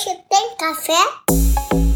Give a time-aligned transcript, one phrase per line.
[0.00, 1.89] Hoje tem café?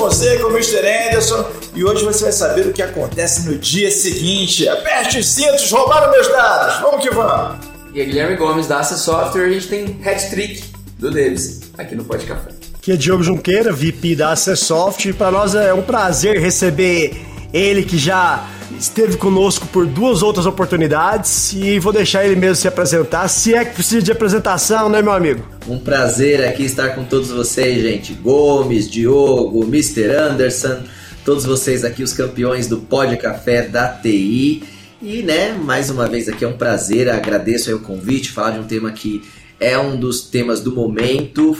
[0.00, 0.78] Fonseca, o Mr.
[0.78, 4.66] Anderson, e hoje você vai saber o que acontece no dia seguinte.
[4.66, 6.80] Aperte os cintos, roubaram meus dados.
[6.80, 7.58] Vamos que vamos.
[7.92, 10.64] E é Guilherme Gomes da Access Software, a gente tem hat-trick
[10.98, 12.48] do Davis aqui no Pod Café.
[12.76, 17.20] Aqui é Diogo Junqueira, VP da Acessoft, e para nós é um prazer receber
[17.52, 22.68] ele que já esteve conosco por duas outras oportunidades e vou deixar ele mesmo se
[22.68, 25.46] apresentar, se é que precisa de apresentação, né, meu amigo?
[25.68, 28.12] Um prazer aqui estar com todos vocês, gente.
[28.14, 30.14] Gomes, Diogo, Mr.
[30.14, 30.82] Anderson,
[31.24, 34.62] todos vocês aqui, os campeões do Pod Café da TI.
[35.02, 38.64] E, né, mais uma vez aqui é um prazer, agradeço o convite, falar de um
[38.64, 39.22] tema que
[39.58, 41.56] é um dos temas do momento.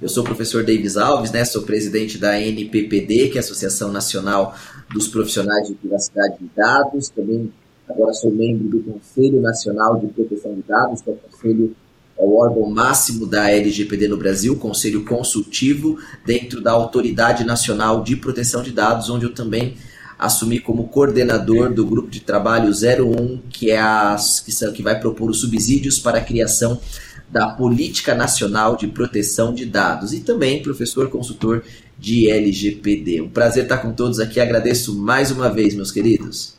[0.00, 3.90] Eu sou o professor Davis Alves, né, sou presidente da NPPD, que é a Associação
[3.90, 4.54] Nacional
[4.92, 7.08] dos Profissionais de Privacidade de Dados.
[7.08, 7.52] Também
[7.88, 11.76] agora sou membro do Conselho Nacional de Proteção de Dados, que é o conselho
[12.18, 18.16] é o órgão máximo da LGPD no Brasil, Conselho Consultivo, dentro da Autoridade Nacional de
[18.16, 19.76] Proteção de Dados, onde eu também
[20.18, 25.00] assumi como coordenador do grupo de trabalho 01, que é a que, são, que vai
[25.00, 26.80] propor os subsídios para a criação
[27.28, 31.64] da Política Nacional de Proteção de Dados e também professor consultor
[32.02, 33.20] de LGPD.
[33.20, 36.54] Um prazer estar com todos aqui, agradeço mais uma vez, meus queridos.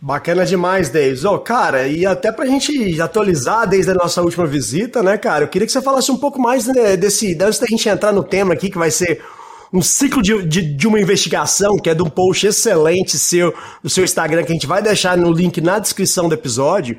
[0.00, 1.22] Bacana demais, Davis.
[1.22, 5.48] Ô, cara, e até pra gente atualizar desde a nossa última visita, né, cara, eu
[5.48, 8.54] queria que você falasse um pouco mais né, desse, antes da gente entrar no tema
[8.54, 9.22] aqui, que vai ser
[9.70, 13.90] um ciclo de, de, de, uma investigação, que é de um post excelente seu, do
[13.90, 16.96] seu Instagram, que a gente vai deixar no link na descrição do episódio.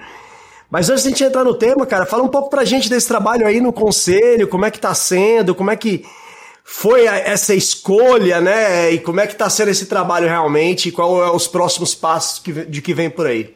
[0.70, 3.08] Mas antes de a gente entrar no tema, cara, fala um pouco pra gente desse
[3.08, 6.06] trabalho aí no conselho, como é que tá sendo, como é que
[6.64, 8.92] foi essa escolha, né?
[8.92, 12.40] E como é que tá sendo esse trabalho realmente, e qual é os próximos passos
[12.40, 13.56] que, de que vem por aí.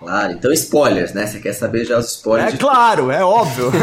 [0.00, 1.26] Claro, então spoilers, né?
[1.26, 2.54] Você quer saber já os spoilers?
[2.54, 3.70] É claro, é óbvio.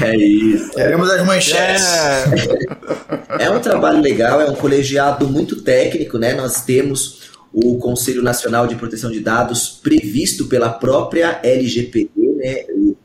[0.00, 0.70] é isso.
[0.70, 1.84] Queremos as manchetes.
[1.84, 3.46] É.
[3.46, 6.32] é um trabalho legal, é um colegiado muito técnico, né?
[6.32, 12.66] Nós temos o Conselho Nacional de Proteção de Dados previsto pela própria LGPD, né?
[12.70, 12.95] O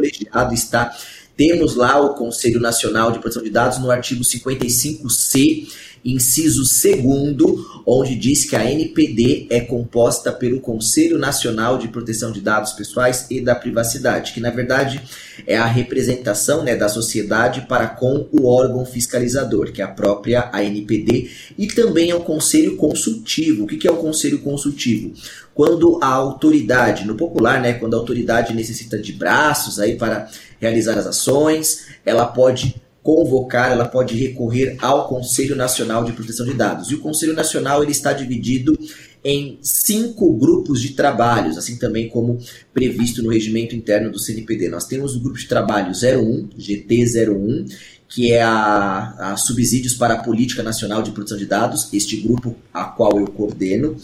[0.00, 0.96] colegiado está.
[1.36, 5.68] Temos lá o Conselho Nacional de Proteção de Dados no artigo 55C,
[6.04, 12.40] inciso 2, onde diz que a NPD é composta pelo Conselho Nacional de Proteção de
[12.40, 15.00] Dados Pessoais e da Privacidade, que na verdade
[15.46, 20.50] é a representação né, da sociedade para com o órgão fiscalizador, que é a própria
[20.52, 23.64] ANPD, e também é o Conselho Consultivo.
[23.64, 25.12] O que é o Conselho Consultivo?
[25.54, 30.28] Quando a autoridade, no popular, né, quando a autoridade necessita de braços aí para
[30.60, 36.54] realizar as ações, ela pode convocar, ela pode recorrer ao Conselho Nacional de Proteção de
[36.54, 36.90] Dados.
[36.90, 38.78] E o Conselho Nacional ele está dividido
[39.24, 42.38] em cinco grupos de trabalhos, assim também como
[42.72, 44.68] previsto no regimento interno do CNPD.
[44.68, 47.70] Nós temos o grupo de trabalho 01, GT01,
[48.08, 52.56] que é a, a Subsídios para a Política Nacional de Proteção de Dados, este grupo
[52.72, 53.96] a qual eu coordeno.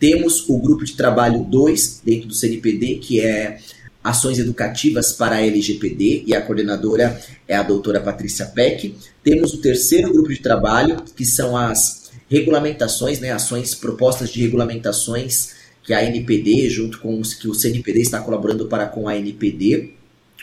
[0.00, 3.58] Temos o grupo de trabalho 2 dentro do CNPD, que é
[4.02, 8.94] ações educativas para a LGPD e a coordenadora é a doutora Patrícia Peck.
[9.22, 15.54] Temos o terceiro grupo de trabalho, que são as regulamentações, né, ações propostas de regulamentações
[15.82, 19.90] que a NPD, junto com os que o CNPD está colaborando para com a NPD.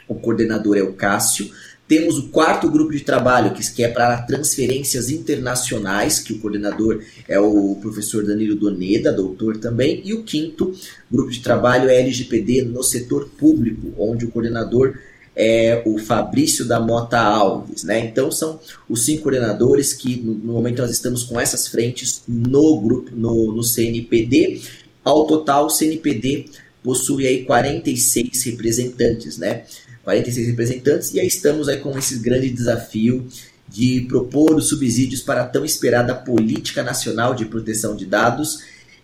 [0.07, 1.49] O coordenador é o Cássio.
[1.89, 7.39] Temos o quarto grupo de trabalho, que é para transferências internacionais, que o coordenador é
[7.39, 9.99] o professor Danilo Doneda, doutor também.
[10.05, 10.71] E o quinto
[11.11, 14.99] grupo de trabalho é LGPD no setor público, onde o coordenador
[15.35, 17.83] é o Fabrício da Mota Alves.
[17.83, 18.05] Né?
[18.05, 23.09] Então são os cinco coordenadores que no, momento nós estamos com essas frentes no grupo,
[23.15, 24.61] no, no CNPD.
[25.03, 26.45] Ao total, o CNPD
[26.83, 29.63] possui aí 46 representantes, né?
[30.09, 33.27] 46 representantes, e aí estamos aí com esse grande desafio
[33.67, 38.57] de propor os subsídios para a tão esperada Política Nacional de Proteção de Dados,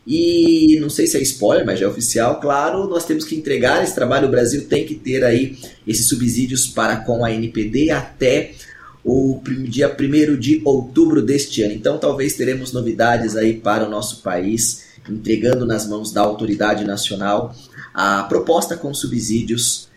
[0.07, 3.83] E não sei se é spoiler, mas já é oficial, claro, nós temos que entregar
[3.83, 4.27] esse trabalho.
[4.27, 5.57] O Brasil tem que ter aí
[5.87, 8.53] esses subsídios para com a NPD até
[9.03, 11.73] o dia 1 de outubro deste ano.
[11.73, 17.55] Então, talvez teremos novidades aí para o nosso país, entregando nas mãos da autoridade nacional
[17.93, 19.87] a proposta com subsídios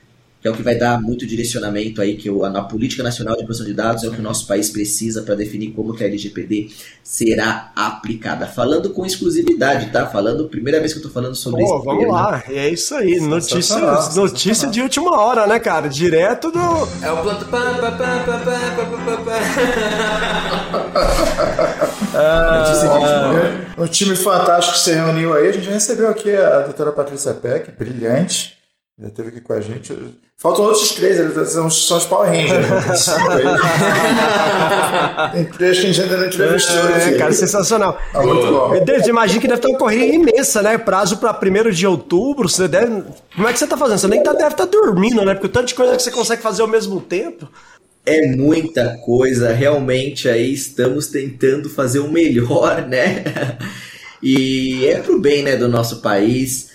[0.40, 3.67] que é o que vai dar muito direcionamento aí, que a Política Nacional de Proteção
[3.67, 6.70] de Dados é o que o nosso país precisa para definir como que a LGPD
[7.02, 8.46] será aplicada.
[8.46, 10.06] Falando com exclusividade, tá?
[10.06, 11.82] Falando, primeira vez que eu tô falando sobre isso.
[11.82, 12.12] Vamos tema.
[12.12, 13.19] lá, é isso aí.
[13.19, 13.79] Notícia,
[14.14, 15.88] notícia de última hora, né, cara?
[15.88, 16.61] Direto do.
[17.02, 17.49] É o planto.
[22.14, 27.35] ah, o time fantástico que se reuniu aí, a gente recebeu aqui a doutora Patrícia
[27.35, 28.57] Peck, brilhante
[29.00, 29.94] já esteve aqui com a gente.
[30.36, 32.68] Faltam outros três, eles são, são os Power Rangers.
[32.68, 32.84] Né?
[35.32, 36.88] Tem três que a gente ainda não entrevistou.
[36.90, 37.96] É, cara, sensacional.
[38.12, 38.84] Ah, muito bom.
[38.84, 40.76] Desde, imagina que deve ter uma corrida imensa, né?
[40.78, 42.48] Prazo para 1 de outubro.
[42.48, 43.04] Você deve...
[43.36, 43.98] Como é que você está fazendo?
[43.98, 45.34] Você nem tá, deve estar tá dormindo, né?
[45.34, 47.48] Porque o tanto de coisa que você consegue fazer ao mesmo tempo.
[48.04, 53.22] É muita coisa, realmente aí estamos tentando fazer o melhor, né?
[54.20, 56.70] E é pro bem, né, do nosso país.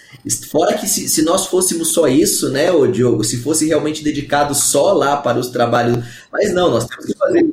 [0.49, 4.55] Fora que se, se nós fôssemos só isso, né, ô Diogo, se fosse realmente dedicado
[4.55, 5.97] só lá para os trabalhos.
[6.31, 7.49] Mas não, nós temos que fazer.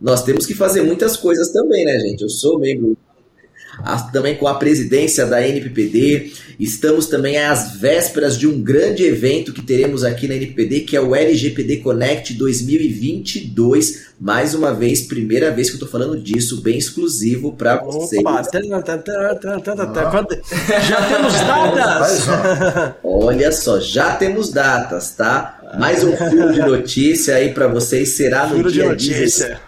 [0.00, 2.22] Nós temos que fazer muitas coisas também, né, gente?
[2.22, 2.96] Eu sou membro
[4.12, 6.32] também com a presidência da NPPD.
[6.58, 11.00] Estamos também às vésperas de um grande evento que teremos aqui na NPPD, que é
[11.00, 14.14] o LGPD Connect 2022.
[14.20, 18.20] Mais uma vez, primeira vez que eu tô falando disso, bem exclusivo para vocês.
[18.20, 18.42] Opa,
[20.80, 22.24] já temos datas!
[23.02, 25.60] Olha só, já temos datas, tá?
[25.78, 29.60] Mais um fio de notícia aí para vocês será no Furo dia de notícia.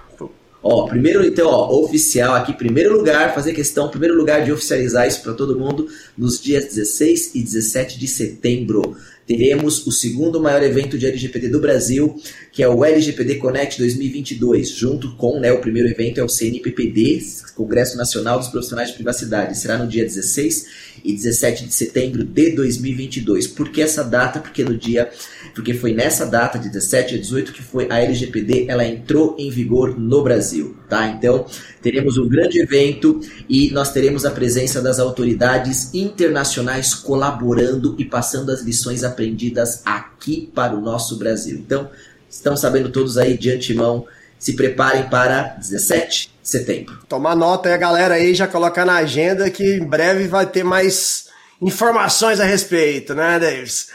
[0.69, 5.23] Ó, primeiro, então, ó, oficial aqui, primeiro lugar, fazer questão, primeiro lugar de oficializar isso
[5.23, 5.87] para todo mundo
[6.19, 8.97] nos dias 16 e 17 de setembro
[9.27, 12.17] teremos o segundo maior evento de LGPD do Brasil,
[12.53, 17.21] que é o LGPD Connect 2022, junto com né, o primeiro evento é o CNPPD,
[17.55, 19.59] Congresso Nacional dos Profissionais de Privacidade.
[19.59, 20.67] Será no dia 16
[21.05, 23.49] e 17 de setembro de 2022.
[23.49, 24.39] Por que essa data?
[24.39, 25.11] Porque no dia,
[25.57, 29.49] porque foi nessa data de 17 a 18 que foi a LGPD, ela entrou em
[29.49, 31.09] vigor no Brasil, tá?
[31.09, 31.47] Então,
[31.81, 33.19] teremos um grande evento
[33.49, 40.53] e nós teremos a presença das autoridades internacionais colaborando e passando as lições aprendidas aqui
[40.55, 41.57] para o nosso Brasil.
[41.57, 41.89] Então,
[42.29, 44.07] estão sabendo todos aí de antemão,
[44.39, 46.99] se preparem para 17 de setembro.
[47.09, 50.65] Tomar nota aí, a galera aí, já colocar na agenda que em breve vai ter
[50.65, 51.29] mais
[51.63, 53.89] informações a respeito, né, Davis?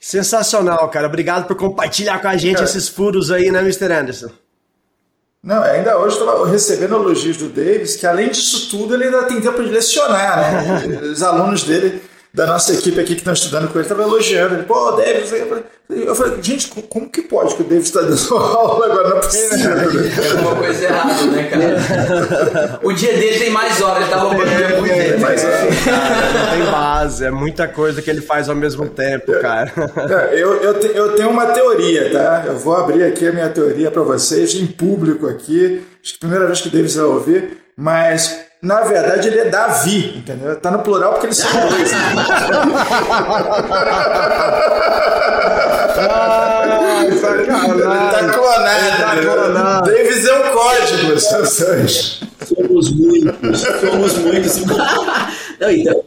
[0.00, 1.06] Sensacional, cara.
[1.06, 3.92] Obrigado por compartilhar com a gente cara, esses furos aí, né, Mr.
[3.92, 4.30] Anderson?
[5.42, 9.40] Não, ainda hoje estava recebendo elogios do Davis, que além disso tudo, ele ainda tem
[9.40, 11.00] tempo de lecionar, né?
[11.12, 12.02] Os alunos dele,
[12.32, 14.54] da nossa equipe aqui que estão estudando com ele, estavam elogiando.
[14.54, 15.32] Ele, pô, Davis,
[15.88, 19.08] eu falei, gente, como que pode que o Davis está dando aula agora?
[19.08, 19.72] Não é possível.
[19.72, 22.80] É uma coisa errada, né, cara?
[22.84, 25.84] o dia dele tem mais horas, ele tá roubando é, muito é, mais horas.
[25.84, 29.72] Cara, não tem base, é muita coisa que ele faz ao mesmo tempo, cara.
[30.30, 32.44] É, eu, eu, te, eu tenho uma teoria, tá?
[32.46, 35.82] Eu vou abrir aqui a minha teoria para vocês, em público aqui.
[36.00, 39.44] Acho que a primeira vez que o Davis vai ouvir, mas na verdade ele é
[39.46, 40.56] Davi, entendeu?
[40.56, 41.90] Tá no plural porque ele são dois.
[46.08, 46.60] ah,
[47.20, 48.10] sacanagem.
[48.10, 49.02] Tá clonado.
[49.02, 49.90] Tá clonado.
[49.90, 52.20] Davis é um código, Sansões.
[52.46, 54.56] Somos muitos, somos muitos.
[55.60, 56.04] Não, então,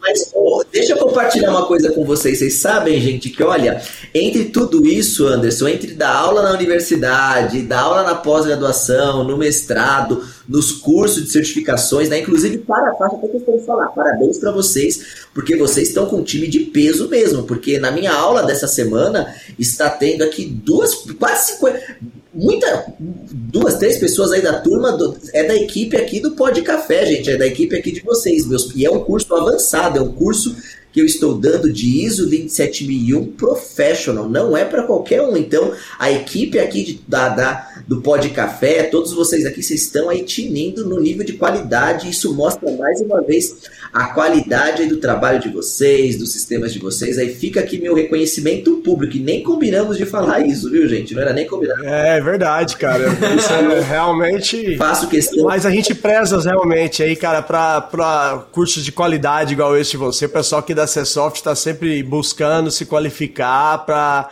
[0.00, 2.38] mas oh, deixa eu compartilhar uma coisa com vocês.
[2.38, 3.80] Vocês sabem, gente, que olha,
[4.14, 10.22] entre tudo isso, Anderson, entre dar aula na universidade, dar aula na pós-graduação, no mestrado,
[10.48, 12.20] nos cursos de certificações, né?
[12.20, 16.16] Inclusive, para a faixa, até questão de falar, parabéns para vocês, porque vocês estão com
[16.16, 17.44] um time de peso mesmo.
[17.44, 23.98] Porque na minha aula dessa semana está tendo aqui duas, quase 50 muita duas, três
[23.98, 27.36] pessoas aí da turma do, é da equipe aqui do Pó de Café, gente, é
[27.36, 30.56] da equipe aqui de vocês, meus, e é um curso avançado, é um curso
[30.94, 35.36] que eu estou dando de ISO 27001 Professional, não é para qualquer um.
[35.36, 39.82] Então, a equipe aqui de, da, da, do Pó de Café, todos vocês aqui, vocês
[39.82, 42.08] estão aí tinindo no nível de qualidade.
[42.08, 43.56] Isso mostra mais uma vez
[43.92, 47.18] a qualidade do trabalho de vocês, dos sistemas de vocês.
[47.18, 49.16] Aí fica aqui meu reconhecimento público.
[49.16, 51.12] E nem combinamos de falar isso, viu, gente?
[51.12, 51.84] Não era nem combinado.
[51.84, 53.04] É, é verdade, cara.
[53.36, 54.76] Isso é realmente.
[54.76, 55.44] Faço questão.
[55.44, 60.28] Mas a gente preza realmente aí, cara, para cursos de qualidade igual esse de você,
[60.28, 64.28] pessoal que dá a Csoft está sempre buscando se qualificar para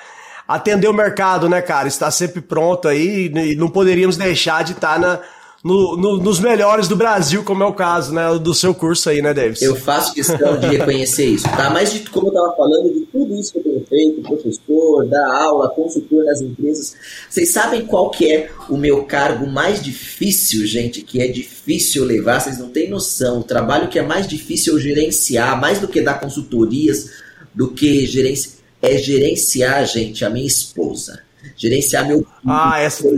[0.46, 1.88] atender o mercado, né, cara?
[1.88, 5.20] Está sempre pronto aí e não poderíamos deixar de estar tá na,
[5.64, 8.36] no- no- nos melhores do Brasil, como é o caso, né?
[8.38, 9.62] Do seu curso aí, né, Davis?
[9.62, 11.70] Eu faço questão de reconhecer isso, tá?
[11.70, 15.42] Mas de, como eu estava falando, de tudo isso que eu tenho feito, professor, dar
[15.42, 16.96] aula, consultor nas empresas,
[17.30, 21.02] vocês sabem qual que é o meu cargo mais difícil, gente?
[21.02, 23.38] Que é difícil levar, vocês não têm noção.
[23.40, 27.10] O trabalho que é mais difícil eu gerenciar, mais do que dar consultorias,
[27.54, 31.20] do que gerenciar, é gerenciar, gente, a minha esposa.
[31.56, 33.08] Gerenciar meu Ah, essa.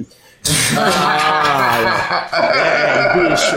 [0.76, 3.56] Ah, é, bicho.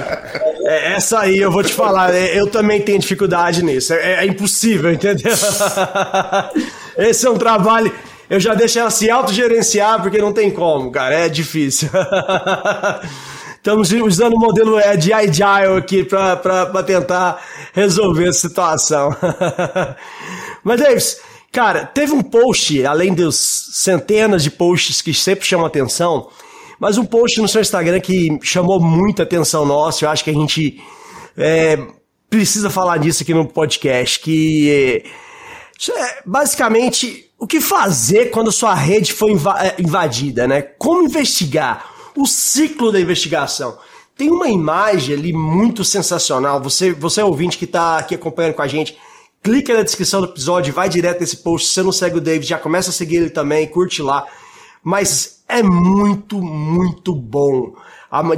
[0.65, 3.93] É, essa aí eu vou te falar, é, eu também tenho dificuldade nisso.
[3.93, 5.33] É, é impossível, entendeu?
[6.97, 7.91] Esse é um trabalho.
[8.29, 11.15] Eu já deixo ela se autogerenciar porque não tem como, cara.
[11.15, 11.89] É difícil.
[13.55, 17.41] Estamos usando o modelo é, de Agile aqui para tentar
[17.73, 19.13] resolver a situação.
[20.63, 21.17] Mas, Davis,
[21.51, 23.35] cara, teve um post, além dos
[23.73, 26.29] centenas de posts que sempre chamam atenção,
[26.79, 30.05] mas um post no seu Instagram que chamou muita atenção nossa.
[30.05, 30.81] Eu acho que a gente
[31.35, 31.77] é,
[32.29, 34.19] precisa falar disso aqui no podcast.
[34.19, 35.03] Que
[35.95, 40.61] é, basicamente o que fazer quando sua rede foi é, invadida, né?
[40.61, 43.77] Como investigar o ciclo da investigação.
[44.15, 46.61] Tem uma imagem ali muito sensacional.
[46.61, 48.97] Você, você é ouvinte que está aqui acompanhando com a gente.
[49.43, 51.67] Clica na descrição do episódio, vai direto nesse post.
[51.67, 54.25] Se você não segue o David, já começa a seguir ele também, curte lá.
[54.83, 57.73] Mas é muito, muito bom.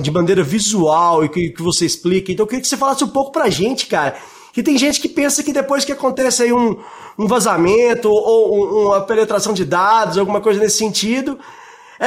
[0.02, 2.32] De maneira visual e que, você explica.
[2.32, 4.16] Então eu queria que você falasse um pouco pra gente, cara.
[4.54, 6.78] Que tem gente que pensa que depois que acontece aí um,
[7.18, 11.38] um vazamento ou uma penetração de dados, alguma coisa nesse sentido,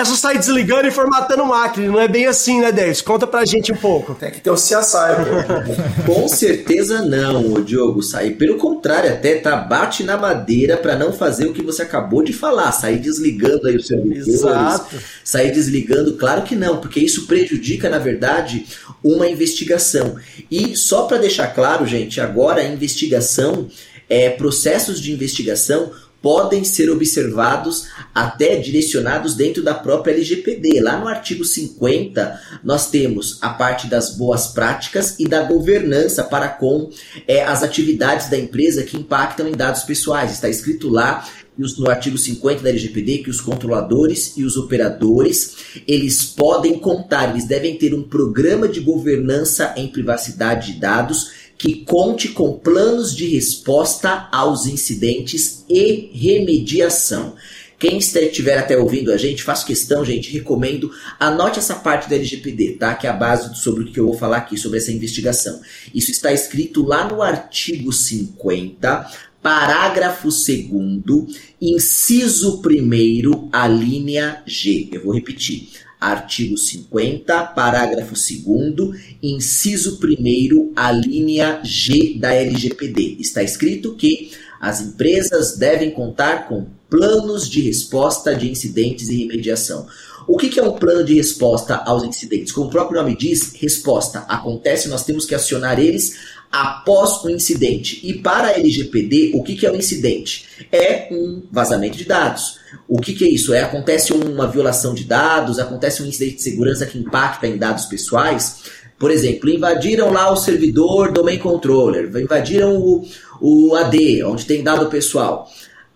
[0.07, 1.87] só sair desligando e formatando máquina.
[1.87, 3.03] Não é bem assim, né, Deus?
[3.03, 4.15] Conta pra gente um pouco.
[4.15, 6.05] Tem que ter o CSI, pô.
[6.11, 8.03] Com certeza não, Diogo.
[8.03, 12.23] Sair pelo contrário, até tá bate na madeira para não fazer o que você acabou
[12.23, 14.97] de falar, sair desligando aí os servidores, Exato.
[15.23, 18.67] sair desligando, claro que não, porque isso prejudica, na verdade,
[19.05, 20.17] uma investigação.
[20.51, 23.69] E só para deixar claro, gente, agora a investigação,
[24.09, 25.93] é, processos de investigação
[26.23, 30.81] podem ser observados até direcionados dentro da própria LGPD.
[30.81, 36.49] Lá no artigo 50, nós temos a parte das boas práticas e da governança para
[36.49, 36.89] com
[37.27, 40.31] é, as atividades da empresa que impactam em dados pessoais.
[40.33, 41.27] Está escrito lá
[41.57, 47.45] no artigo 50 da LGPD que os controladores e os operadores eles podem contar, eles
[47.45, 53.25] devem ter um programa de governança em privacidade de dados que conte com planos de
[53.25, 57.37] resposta aos incidentes e remediação.
[57.79, 60.91] Quem estiver até ouvindo a gente, faço questão, gente, recomendo,
[61.21, 62.97] anote essa parte da LGPD, tá?
[62.97, 65.61] Que é a base sobre o que eu vou falar aqui, sobre essa investigação.
[65.95, 69.09] Isso está escrito lá no artigo 50,
[69.41, 74.89] parágrafo 2 inciso 1 a linha G.
[74.91, 75.69] Eu vou repetir.
[76.03, 83.19] Artigo 50, parágrafo 2 inciso 1 a linha G da LGPD.
[83.21, 89.87] Está escrito que as empresas devem contar com planos de resposta de incidentes e remediação.
[90.27, 92.53] O que é um plano de resposta aos incidentes?
[92.53, 96.17] Como o próprio nome diz, resposta acontece, nós temos que acionar eles
[96.53, 97.99] após o incidente.
[98.07, 100.45] E para a LGPD, o que é um incidente?
[100.71, 102.59] É um vazamento de dados.
[102.87, 103.55] O que é isso?
[103.55, 107.87] É acontece uma violação de dados, acontece um incidente de segurança que impacta em dados
[107.87, 108.65] pessoais.
[108.99, 113.05] Por exemplo, invadiram lá o servidor domain controller, invadiram o,
[113.41, 115.51] o AD, onde tem dado pessoal.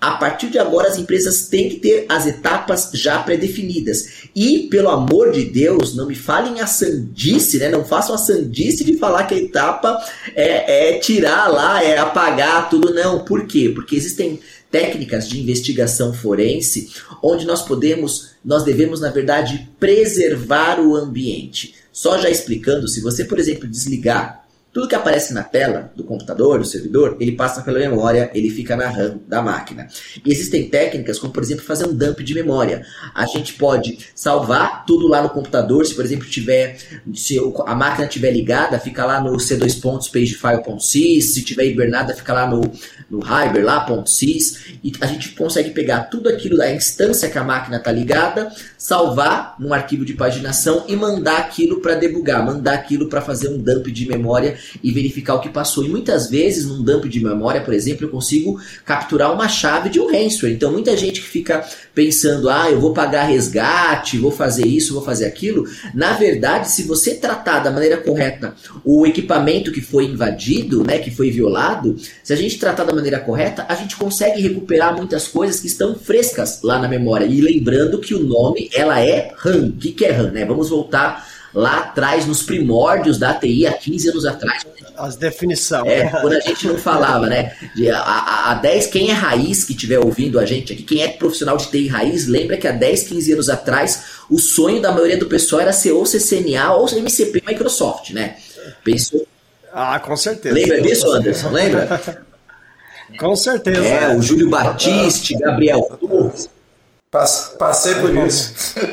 [0.07, 4.29] A partir de agora, as empresas têm que ter as etapas já pré-definidas.
[4.37, 7.69] E, pelo amor de Deus, não me falem a sandice, né?
[7.69, 9.99] Não façam a sandice de falar que a etapa
[10.33, 12.95] é, é tirar lá, é apagar tudo.
[12.95, 13.25] Não.
[13.25, 13.73] Por quê?
[13.75, 14.39] Porque existem
[14.71, 16.89] técnicas de investigação forense
[17.21, 21.75] onde nós podemos, nós devemos, na verdade, preservar o ambiente.
[21.93, 24.46] Só já explicando, se você, por exemplo, desligar
[24.77, 28.77] tudo que aparece na tela do computador, do servidor, ele passa pela memória, ele fica
[28.77, 29.89] na RAM da máquina.
[30.23, 32.85] E existem técnicas como, por exemplo, fazer um dump de memória.
[33.15, 36.77] A gente pode salvar tudo lá no computador, se por exemplo tiver,
[37.15, 42.35] se a máquina estiver ligada, fica lá no C2 pontos pagefile.sys, se tiver hibernada, fica
[42.35, 42.61] lá no,
[43.09, 47.91] no .sys, e a gente consegue pegar tudo aquilo da instância que a máquina está
[47.91, 53.49] ligada, salvar num arquivo de paginação e mandar aquilo para debugar, mandar aquilo para fazer
[53.49, 55.85] um dump de memória e verificar o que passou.
[55.85, 60.01] E muitas vezes, num dump de memória, por exemplo, eu consigo capturar uma chave de
[60.01, 60.55] um ransomware.
[60.55, 61.65] Então, muita gente que fica
[61.95, 65.65] pensando, ah, eu vou pagar resgate, vou fazer isso, vou fazer aquilo.
[65.95, 68.55] Na verdade, se você tratar da maneira correta
[68.85, 73.19] o equipamento que foi invadido, né, que foi violado, se a gente tratar da maneira
[73.19, 77.25] correta, a gente consegue recuperar muitas coisas que estão frescas lá na memória.
[77.25, 79.69] E lembrando que o nome, ela é RAM.
[79.69, 80.45] O que, que é RAM, né?
[80.45, 84.67] Vamos voltar lá atrás, nos primórdios da TI, há 15 anos atrás.
[84.97, 85.87] As definições.
[85.87, 87.57] É, quando a gente não falava, né?
[87.75, 91.03] De, a, a, a 10, quem é raiz que estiver ouvindo a gente aqui, quem
[91.03, 94.93] é profissional de TI raiz, lembra que há 10, 15 anos atrás, o sonho da
[94.93, 98.37] maioria do pessoal era ser ou CCNA ou MCP Microsoft, né?
[98.85, 99.27] Pensou.
[99.73, 100.55] Ah, com certeza.
[100.55, 101.51] Lembra disso, Anderson?
[101.51, 102.27] Lembra?
[103.19, 103.87] Com certeza.
[103.87, 105.97] É, o Júlio Batiste, Gabriel.
[107.59, 108.75] Passei por isso.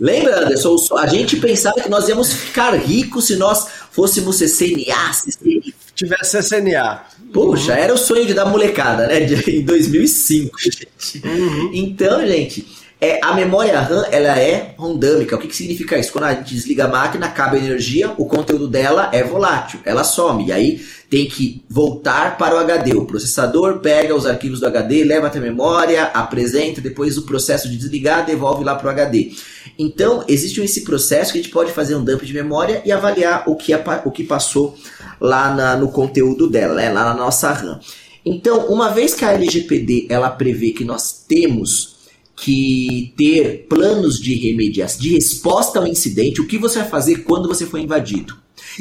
[0.00, 0.76] Lembra, Anderson?
[0.96, 5.72] A gente pensava que nós íamos ficar ricos se nós fôssemos CCNA, CCNA.
[5.94, 7.02] Tivesse CCNA.
[7.32, 9.20] Poxa, era o sonho de dar molecada, né?
[9.20, 11.26] De, em 2005, gente.
[11.26, 11.70] Uhum.
[11.74, 12.64] Então, gente,
[13.00, 15.36] é, a memória RAM ela é randômica.
[15.36, 16.12] O que, que significa isso?
[16.12, 20.02] Quando a gente desliga a máquina, acaba a energia, o conteúdo dela é volátil, ela
[20.02, 20.46] some.
[20.46, 22.94] E aí tem que voltar para o HD.
[22.94, 27.68] O processador pega os arquivos do HD, leva até a memória, apresenta, depois o processo
[27.68, 29.30] de desligar devolve lá para o HD.
[29.78, 33.44] Então, existe esse processo que a gente pode fazer um dump de memória e avaliar
[33.46, 33.72] o que,
[34.04, 34.76] o que passou
[35.20, 37.78] lá na, no conteúdo dela, né, lá na nossa RAM.
[38.26, 41.97] Então, uma vez que a LGPD ela prevê que nós temos
[42.40, 47.48] que ter planos de remediação, de resposta ao incidente, o que você vai fazer quando
[47.48, 48.36] você for invadido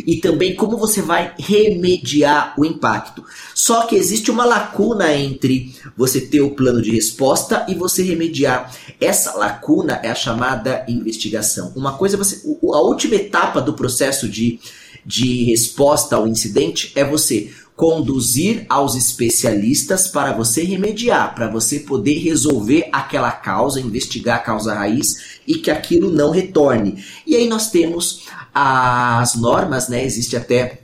[0.05, 3.23] e também como você vai remediar o impacto.
[3.55, 8.71] Só que existe uma lacuna entre você ter o plano de resposta e você remediar.
[8.99, 11.73] Essa lacuna é a chamada investigação.
[11.75, 14.59] Uma coisa é você, a última etapa do processo de,
[15.05, 22.17] de resposta ao incidente é você conduzir aos especialistas para você remediar, para você poder
[22.17, 27.05] resolver aquela causa, investigar a causa raiz e que aquilo não retorne.
[27.25, 30.03] E aí nós temos as normas, né?
[30.03, 30.81] Existe até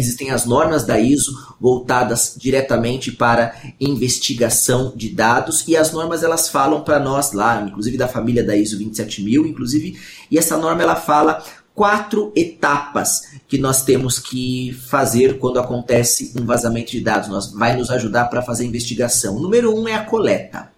[0.00, 1.30] Existem as normas da ISO
[1.60, 7.98] voltadas diretamente para investigação de dados e as normas elas falam para nós lá, inclusive
[7.98, 11.44] da família da ISO 27000, inclusive, e essa norma ela fala
[11.80, 17.30] quatro etapas que nós temos que fazer quando acontece um vazamento de dados.
[17.30, 19.40] Nós vai nos ajudar para fazer a investigação.
[19.40, 20.70] Número um é a coleta.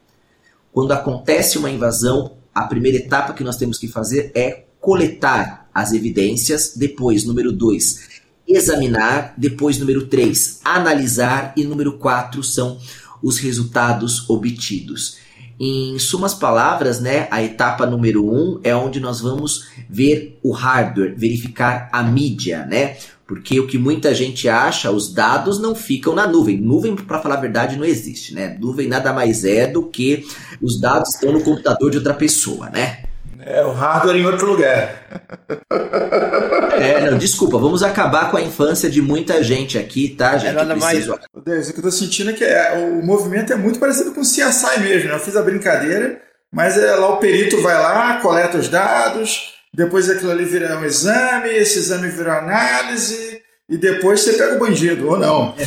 [0.73, 5.93] Quando acontece uma invasão, a primeira etapa que nós temos que fazer é coletar as
[5.93, 6.75] evidências.
[6.77, 9.35] Depois, número 2, examinar.
[9.37, 11.53] Depois, número 3, analisar.
[11.57, 12.79] E número 4 são
[13.21, 15.17] os resultados obtidos.
[15.65, 20.51] Em sumas palavras, né, a etapa número 1 um é onde nós vamos ver o
[20.51, 22.97] hardware, verificar a mídia, né?
[23.25, 26.61] Porque o que muita gente acha, os dados não ficam na nuvem.
[26.61, 28.59] Nuvem, para falar a verdade, não existe, né?
[28.61, 30.27] Nuvem nada mais é do que
[30.61, 33.05] os dados estão no computador de outra pessoa, né?
[33.45, 35.03] É, o hardware em outro lugar.
[36.81, 40.51] É, não, desculpa, vamos acabar com a infância de muita gente aqui, tá, gente?
[40.51, 41.09] É nada mais.
[41.09, 44.25] O que eu tô sentindo é que é, o movimento é muito parecido com o
[44.25, 45.17] CSI mesmo, né?
[45.17, 46.21] Eu fiz a brincadeira,
[46.53, 50.85] mas é, lá o perito vai lá, coleta os dados, depois aquilo ali vira um
[50.85, 55.55] exame, esse exame vira análise, e depois você pega o bandido, ou não.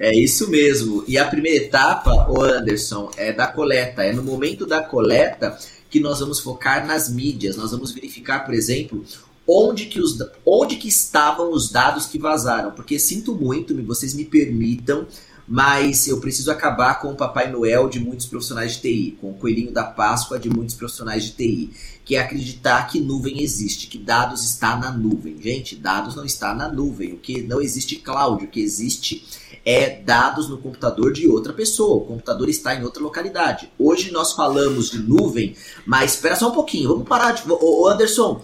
[0.00, 0.50] é isso.
[0.50, 1.04] Mesmo.
[1.06, 4.02] E a primeira etapa, o Anderson, é da coleta.
[4.02, 5.56] É no momento da coleta
[5.90, 7.56] que nós vamos focar nas mídias.
[7.56, 9.04] Nós vamos verificar, por exemplo,
[9.46, 12.70] onde que, os, onde que estavam os dados que vazaram.
[12.70, 15.06] Porque sinto muito, vocês me permitam,
[15.46, 19.34] mas eu preciso acabar com o Papai Noel de muitos profissionais de TI, com o
[19.34, 21.70] Coelhinho da Páscoa de muitos profissionais de TI,
[22.04, 25.42] que é acreditar que nuvem existe, que dados está na nuvem.
[25.42, 29.24] Gente, dados não está na nuvem, o que não existe cloud, o que existe
[29.64, 31.98] é dados no computador de outra pessoa.
[31.98, 33.70] O computador está em outra localidade.
[33.78, 36.88] Hoje nós falamos de nuvem, mas espera só um pouquinho.
[36.88, 37.42] Vamos parar de.
[37.48, 38.40] Ô, Anderson,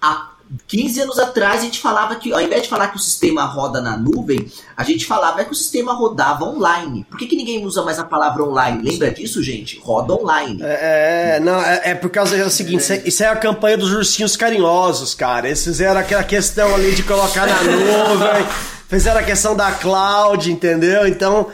[0.00, 0.32] há
[0.66, 3.82] 15 anos atrás a gente falava que, ao invés de falar que o sistema roda
[3.82, 7.04] na nuvem, a gente falava que o sistema rodava online.
[7.08, 8.82] Por que, que ninguém usa mais a palavra online?
[8.82, 9.78] Lembra disso, gente?
[9.78, 10.58] Roda online.
[10.62, 13.76] É, é não, é, é, por causa do seguinte: isso é, isso é a campanha
[13.76, 15.48] dos ursinhos carinhosos, cara.
[15.48, 21.06] Eles fizeram aquela questão ali de colocar na nuvem fizeram a questão da cloud, entendeu?
[21.06, 21.48] Então,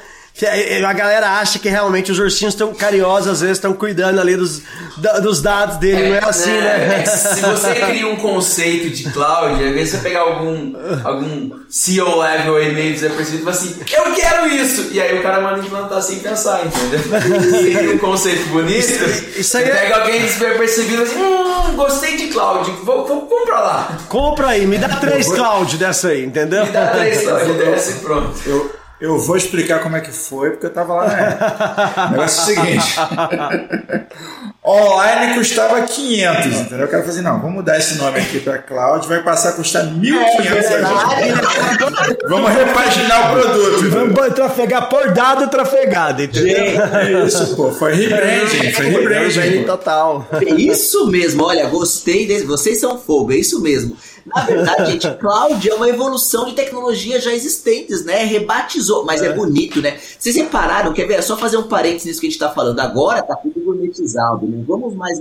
[0.84, 4.62] a galera acha que realmente os ursinhos estão carinhosos, às vezes estão cuidando ali dos,
[5.22, 6.60] dos dados dele, é, não é assim, né?
[6.60, 7.02] né?
[7.02, 12.18] É se você cria um conceito de cloud, às vezes você pegar algum, algum CEO
[12.18, 14.88] level e-mail desapercebido e fala assim, eu quero isso!
[14.90, 16.98] E aí o cara manda implantar sem pensar, entendeu?
[17.54, 19.68] Você cria um conceito bonito, isso, isso aí é...
[19.68, 23.98] pega alguém despercebido e assim, hum, gostei de cloud, vou, vou, pra lá.
[24.08, 26.66] Compra aí, me dá três cloud dessa aí, entendeu?
[26.66, 28.34] Me dá três cloud dessa e pronto.
[28.46, 28.83] Eu...
[29.04, 32.06] Eu vou explicar como é que foi, porque eu tava lá na época.
[32.06, 32.96] O negócio é o seguinte.
[34.64, 36.86] Online custava 500, entendeu?
[36.86, 39.52] O cara falou assim, não, vamos mudar esse nome aqui para cloud, vai passar a
[39.52, 42.18] custar 1.500 agora.
[42.30, 43.90] Vamos repaginar o produto.
[43.90, 46.54] Vamos trafegar por dado trafegado, entendeu?
[46.94, 47.70] É isso, pô.
[47.72, 49.64] Foi rebranding, foi rebranding.
[49.64, 50.26] total.
[50.32, 52.46] É isso mesmo, olha, gostei desse.
[52.46, 53.94] Vocês são fogo, é isso mesmo.
[54.26, 58.24] Na verdade, gente, cloud é uma evolução de tecnologias já existentes, né?
[58.24, 59.98] Rebatizou, mas é, bonito, né?
[60.18, 61.14] Vocês repararam, quer ver?
[61.14, 62.80] É só fazer um parênteses nisso que a gente tá falando.
[62.80, 65.20] Agora tá tudo gourmetizado, não vamos mais.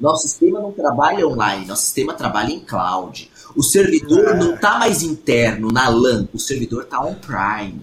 [0.00, 3.30] Nosso sistema não trabalha online, nosso sistema trabalha em cloud.
[3.56, 4.34] O servidor É.
[4.34, 7.82] não tá mais interno na LAN, o servidor tá on-prime.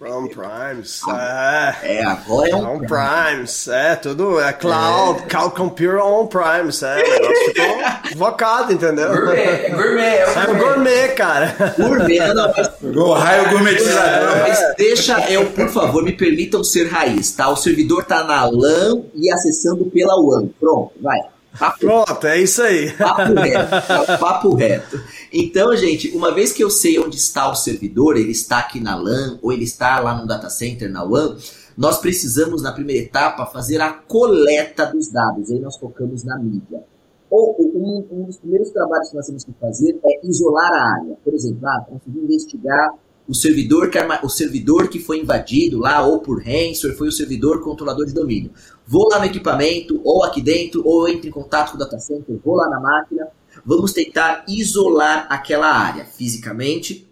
[0.00, 1.00] On Primes.
[1.08, 1.96] É.
[1.98, 7.02] É, agora é um On Primes, é, tudo é cloud, cloud computer on Primes, é,
[7.02, 7.76] o negócio ficou
[8.12, 9.08] invocado, entendeu?
[9.08, 11.08] Gourmet, é gourmet, é o É o gourmet.
[11.14, 11.54] cara.
[11.78, 12.18] gourmet.
[12.18, 14.38] Não, não, mas o raio gourmetizador.
[14.48, 17.48] Mas deixa eu, por favor, me permitam ser raiz, tá?
[17.48, 20.48] O servidor tá na LAN e acessando pela WAN.
[20.60, 21.18] Pronto, vai.
[21.58, 22.92] Papo, Pronto, é isso aí.
[22.92, 23.86] papo reto.
[23.86, 24.18] tá?
[24.18, 25.00] Papo reto.
[25.32, 28.94] Então, gente, uma vez que eu sei onde está o servidor, ele está aqui na
[28.96, 31.36] LAN ou ele está lá no data center na WAN,
[31.76, 35.50] nós precisamos, na primeira etapa, fazer a coleta dos dados.
[35.50, 36.82] Aí nós focamos na mídia.
[37.28, 41.16] Ou um, um dos primeiros trabalhos que nós temos que fazer é isolar a área.
[41.22, 42.94] Por exemplo, ah, conseguir investigar
[43.28, 47.12] o servidor, que arma- o servidor que foi invadido lá, ou por ransomware, foi o
[47.12, 48.52] servidor controlador de domínio.
[48.86, 52.38] Vou lá no equipamento, ou aqui dentro, ou entro em contato com o data center,
[52.44, 53.28] vou lá na máquina,
[53.64, 57.06] vamos tentar isolar aquela área fisicamente.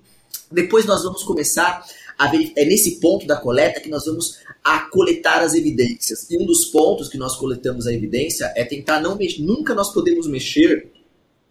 [0.52, 1.84] Depois nós vamos começar
[2.16, 6.30] a ver, é nesse ponto da coleta que nós vamos a coletar as evidências.
[6.30, 9.92] E um dos pontos que nós coletamos a evidência é tentar não mexer, nunca nós
[9.92, 10.92] podemos mexer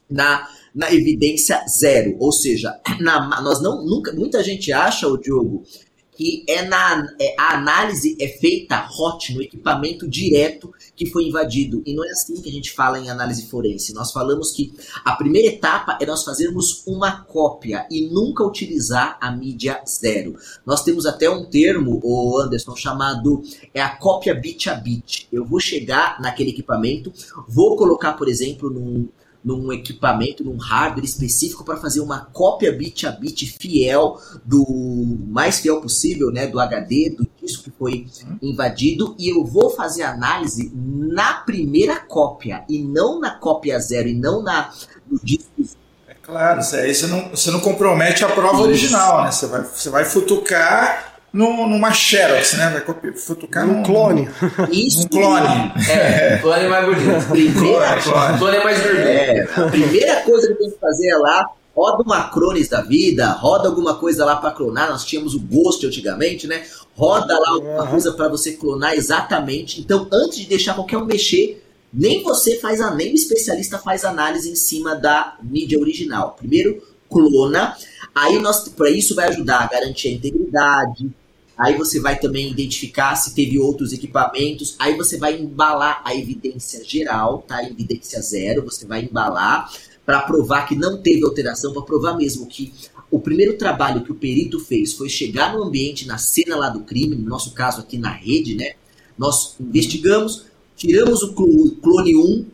[0.09, 5.63] na, na evidência zero, ou seja, na, nós não nunca muita gente acha o Diogo
[6.15, 11.81] que é na é, a análise é feita hot no equipamento direto que foi invadido
[11.85, 13.93] e não é assim que a gente fala em análise forense.
[13.93, 19.31] Nós falamos que a primeira etapa é nós fazermos uma cópia e nunca utilizar a
[19.31, 20.35] mídia zero.
[20.65, 23.41] Nós temos até um termo, o Anderson, chamado
[23.73, 25.27] é a cópia bit a bit.
[25.31, 27.11] Eu vou chegar naquele equipamento,
[27.47, 29.09] vou colocar, por exemplo, num,
[29.43, 34.65] num equipamento, num hardware específico para fazer uma cópia bit a bit fiel do
[35.27, 38.07] mais fiel possível, né, do HD, do disco que foi
[38.41, 44.15] invadido e eu vou fazer análise na primeira cópia e não na cópia zero e
[44.15, 44.71] não na
[45.09, 45.51] no disco
[46.07, 48.63] É claro, aí você não, você não compromete a prova Isso.
[48.63, 49.31] original, né?
[49.31, 52.69] Você vai, você vai futucar num- numa Xerox, né?
[52.69, 54.29] Vai futucar Um num clone.
[54.71, 55.71] isso Um clone.
[55.89, 57.27] É, clone é mais bonito.
[57.29, 58.37] primeira Clone.
[58.37, 59.01] Clone é mais gourmet.
[59.09, 63.27] É, a primeira coisa que tem que fazer é lá, roda uma Crones da vida,
[63.31, 64.89] roda alguma coisa lá para clonar.
[64.89, 66.63] Nós tínhamos o Ghost antigamente, né?
[66.95, 69.81] Roda lá alguma coisa para você clonar exatamente.
[69.81, 74.05] Então, antes de deixar qualquer um mexer, nem você faz a, nem o especialista faz
[74.05, 76.35] análise em cima da mídia original.
[76.37, 77.75] Primeiro, clona.
[78.13, 81.09] Aí nós, para isso vai ajudar a garantir a integridade.
[81.63, 84.75] Aí você vai também identificar se teve outros equipamentos.
[84.77, 87.63] Aí você vai embalar a evidência geral, tá?
[87.63, 89.71] Evidência zero, você vai embalar
[90.05, 92.73] para provar que não teve alteração, para provar mesmo que
[93.09, 96.81] o primeiro trabalho que o perito fez foi chegar no ambiente, na cena lá do
[96.81, 98.73] crime, no nosso caso aqui na rede, né?
[99.17, 102.45] Nós investigamos, tiramos o clo- clone 1,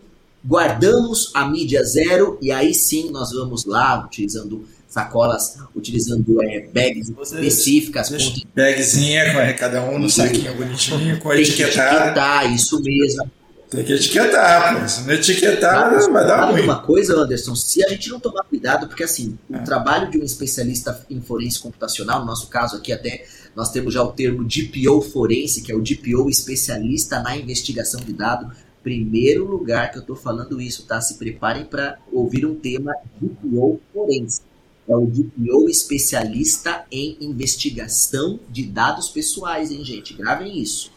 [0.46, 7.10] guardamos a mídia zero e aí sim nós vamos lá utilizando sacolas, utilizando é, bags
[7.10, 11.96] específicas, Deixa com bagzinha, com cada um no saquinho bonitinho, com tem que etiquetado.
[11.98, 13.32] etiquetar, isso mesmo.
[13.70, 14.88] Tem que etiquetar, pô.
[14.88, 16.62] Se não etiquetar, Mas, vai dar ruim.
[16.64, 19.60] uma coisa, Anderson, se a gente não tomar cuidado, porque assim, o É.
[19.60, 23.26] trabalho de um especialista em forense computacional, no nosso caso aqui até,
[23.56, 28.12] nós temos já o termo DPO forense, que é o DPO especialista na investigação de
[28.12, 28.52] dado.
[28.82, 31.00] Primeiro lugar que eu tô falando isso, tá?
[31.00, 34.42] Se preparem para ouvir um tema DPO forense.
[34.90, 40.16] É o DPO especialista em investigação de dados pessoais, hein, gente?
[40.16, 40.92] Gravem isso.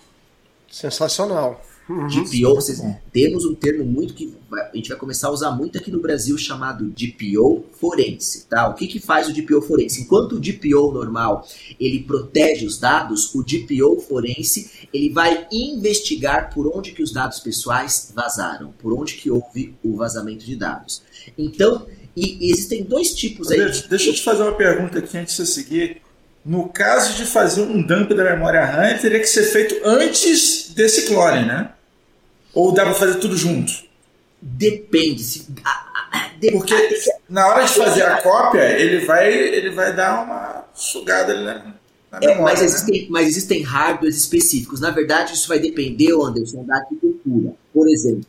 [0.71, 1.63] Sensacional.
[1.89, 2.07] Uhum.
[2.07, 2.81] DPO, vocês,
[3.13, 6.39] temos um termo muito que a gente vai começar a usar muito aqui no Brasil
[6.39, 8.69] chamado DPO forense, tá?
[8.69, 10.01] O que que faz o DPO forense?
[10.01, 11.47] Enquanto o DPO normal,
[11.79, 17.41] ele protege os dados, o DPO forense, ele vai investigar por onde que os dados
[17.41, 21.03] pessoais vazaram, por onde que houve o vazamento de dados.
[21.37, 23.59] Então, e existem dois tipos aí.
[23.59, 26.03] Deixa, deixa eu te fazer uma pergunta aqui antes de você seguir.
[26.45, 31.07] No caso de fazer um dump da memória RAM, teria que ser feito antes desse
[31.07, 31.71] clone, né?
[32.53, 33.73] Ou dá pra fazer tudo junto?
[34.41, 35.23] Depende.
[35.23, 35.47] Se,
[36.51, 36.75] Porque
[37.29, 41.75] na hora de fazer a cópia, ele vai, ele vai dar uma sugada ali, né?
[42.11, 42.67] na É, memória, mas, né?
[42.67, 44.81] existem, mas existem hardwares específicos.
[44.81, 47.55] Na verdade, isso vai depender, Anderson, da arquitetura.
[47.73, 48.27] Por exemplo,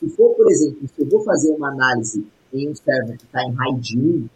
[0.00, 3.42] se for, por exemplo, se eu vou fazer uma análise em um server que está
[3.42, 4.28] em RAID 1,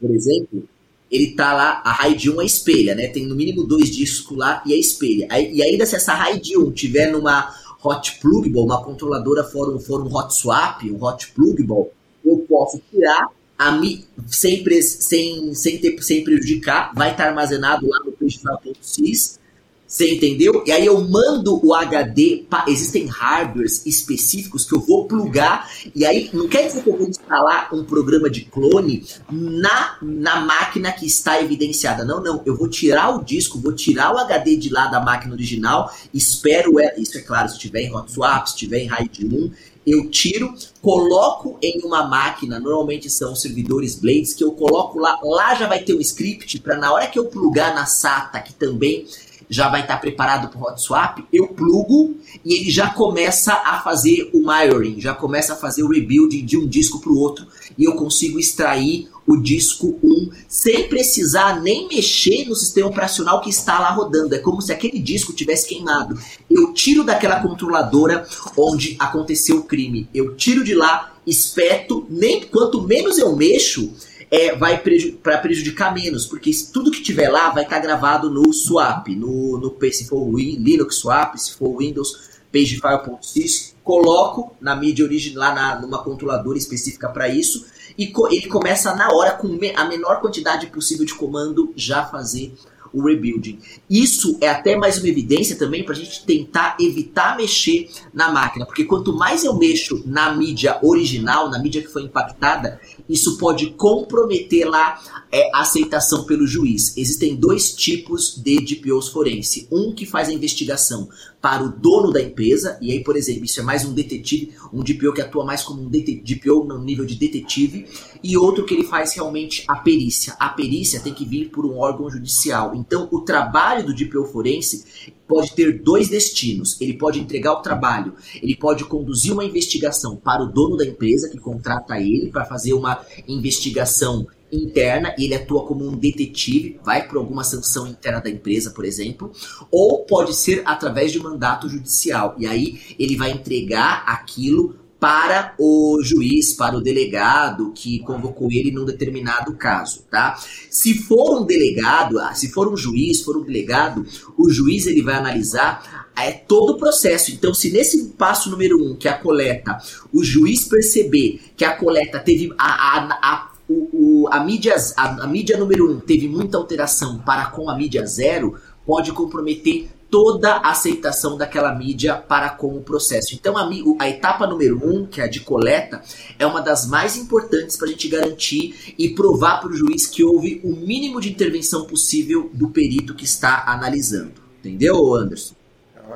[0.00, 0.68] por exemplo,
[1.10, 3.06] ele está lá, a RAID 1 é espelha, né?
[3.08, 5.28] Tem no mínimo dois discos lá e é espelha.
[5.30, 10.02] E ainda se essa RAID 1 tiver numa hot pluggable, uma controladora for um, for
[10.02, 11.90] um hot swap, um hot pluggable,
[12.24, 18.00] eu posso tirar a mi, sem, sem, sem, ter, sem prejudicar, vai estar armazenado lá
[18.04, 19.38] no pagefile.sys,
[19.86, 20.64] você entendeu?
[20.66, 26.28] E aí eu mando o HD, existem hardwares específicos que eu vou plugar, e aí
[26.32, 31.06] não quer dizer que eu vou instalar um programa de clone na, na máquina que
[31.06, 32.04] está evidenciada.
[32.04, 32.42] Não, não.
[32.44, 36.74] Eu vou tirar o disco, vou tirar o HD de lá da máquina original, espero,
[36.98, 39.50] isso é claro, se tiver em hot swap, se tiver em RAID 1,
[39.86, 45.54] eu tiro, coloco em uma máquina, normalmente são servidores Blades, que eu coloco lá, lá
[45.54, 49.06] já vai ter um script para na hora que eu plugar na SATA, que também
[49.48, 53.80] já vai estar preparado para o hot swap, eu plugo e ele já começa a
[53.80, 57.46] fazer o mirroring, já começa a fazer o rebuilding de um disco para o outro
[57.76, 63.50] e eu consigo extrair o disco 1 sem precisar nem mexer no sistema operacional que
[63.50, 64.34] está lá rodando.
[64.34, 66.16] É como se aquele disco tivesse queimado.
[66.48, 70.08] Eu tiro daquela controladora onde aconteceu o crime.
[70.14, 73.92] Eu tiro de lá, espeto, nem quanto menos eu mexo,
[74.30, 74.82] é, vai
[75.22, 79.76] para prejudicar menos, porque tudo que tiver lá vai estar gravado no swap, no, no
[79.92, 85.80] se for Win, Linux swap, se for Windows pagefile.sys, coloco na mídia original lá na,
[85.80, 90.20] numa controladora específica para isso e co- ele começa na hora com me- a menor
[90.20, 92.52] quantidade possível de comando já fazer
[92.96, 93.58] o rebuilding.
[93.90, 98.64] Isso é até mais uma evidência também para a gente tentar evitar mexer na máquina,
[98.64, 103.70] porque quanto mais eu mexo na mídia original, na mídia que foi impactada, isso pode
[103.70, 104.98] comprometer lá
[105.30, 106.96] é, a aceitação pelo juiz.
[106.96, 109.68] Existem dois tipos de DPOs forense.
[109.70, 111.08] Um que faz a investigação
[111.46, 114.82] para o dono da empresa, e aí, por exemplo, isso é mais um detetive, um
[114.82, 117.86] DPO que atua mais como um DPO no nível de detetive,
[118.20, 120.34] e outro que ele faz realmente a perícia.
[120.40, 122.74] A perícia tem que vir por um órgão judicial.
[122.74, 126.80] Então, o trabalho do DPO forense pode ter dois destinos.
[126.80, 131.28] Ele pode entregar o trabalho, ele pode conduzir uma investigação para o dono da empresa
[131.28, 137.06] que contrata ele para fazer uma investigação interna, e ele atua como um detetive, vai
[137.06, 139.32] por alguma sanção interna da empresa, por exemplo,
[139.70, 142.34] ou pode ser através de mandato judicial.
[142.38, 148.70] E aí ele vai entregar aquilo para o juiz, para o delegado que convocou ele
[148.70, 150.38] num determinado caso, tá?
[150.70, 154.06] Se for um delegado, ah, se for um juiz, for um delegado,
[154.38, 157.30] o juiz ele vai analisar é, todo o processo.
[157.30, 159.78] Então, se nesse passo número um, que é a coleta,
[160.12, 165.24] o juiz perceber que a coleta teve a, a, a o, o- a, mídia, a,
[165.24, 170.52] a mídia número um teve muita alteração para com a mídia zero, pode comprometer toda
[170.52, 173.34] a aceitação daquela mídia para com o processo.
[173.34, 176.00] Então, a, a etapa número um, que é a de coleta,
[176.38, 180.22] é uma das mais importantes para a gente garantir e provar para o juiz que
[180.22, 184.34] houve o mínimo de intervenção possível do perito que está analisando.
[184.60, 185.54] Entendeu, Anderson?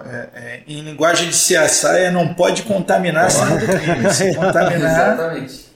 [0.07, 4.15] É, é, em linguagem de CSI, é não pode contaminar cena do crime.
[4.15, 5.70] Se contaminar, Exatamente.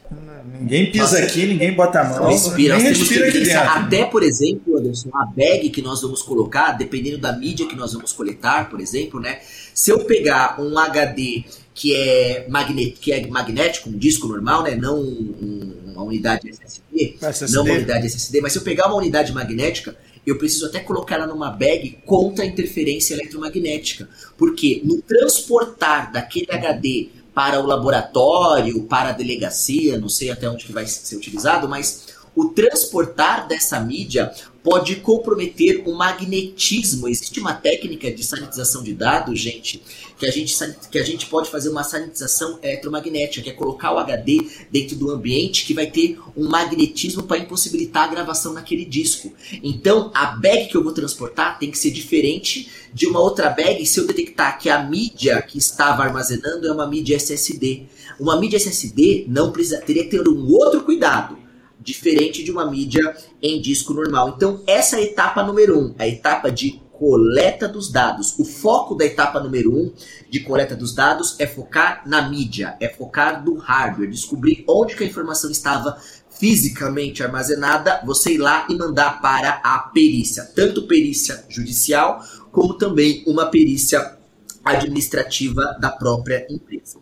[0.60, 3.58] Ninguém pisa aqui, ninguém bota a mão, Respira, que respira aqui dentro.
[3.60, 7.92] Até, por exemplo, Anderson, a bag que nós vamos colocar, dependendo da mídia que nós
[7.92, 9.38] vamos coletar, por exemplo, né?
[9.74, 14.76] Se eu pegar um HD que é, magne que é magnético, um disco normal, né?
[14.76, 17.56] Não um- uma unidade SSD, SSD.
[17.56, 21.16] não uma unidade SSD, mas se eu pegar uma unidade magnética, eu preciso até colocar
[21.16, 24.08] ela numa bag contra a interferência eletromagnética.
[24.38, 30.64] Porque no transportar daquele HD para o laboratório, para a delegacia, não sei até onde
[30.64, 34.32] que vai ser utilizado, mas o transportar dessa mídia
[34.64, 37.06] pode comprometer o magnetismo.
[37.06, 39.82] Existe uma técnica de sanitização de dados, gente,
[40.18, 40.56] que a gente,
[40.90, 45.10] que a gente pode fazer uma sanitização eletromagnética, que é colocar o HD dentro do
[45.10, 49.30] ambiente que vai ter um magnetismo para impossibilitar a gravação naquele disco.
[49.62, 53.84] Então, a bag que eu vou transportar tem que ser diferente de uma outra bag
[53.84, 57.82] se eu detectar que a mídia que estava armazenando é uma mídia SSD.
[58.18, 61.43] Uma mídia SSD não precisa, teria que ter um outro cuidado
[61.84, 64.34] diferente de uma mídia em disco normal.
[64.36, 68.38] Então, essa é a etapa número um, a etapa de coleta dos dados.
[68.38, 69.92] O foco da etapa número um
[70.30, 75.04] de coleta dos dados é focar na mídia, é focar no hardware, descobrir onde que
[75.04, 75.98] a informação estava
[76.30, 82.20] fisicamente armazenada, você ir lá e mandar para a perícia, tanto perícia judicial
[82.50, 84.16] como também uma perícia
[84.64, 86.98] administrativa da própria empresa.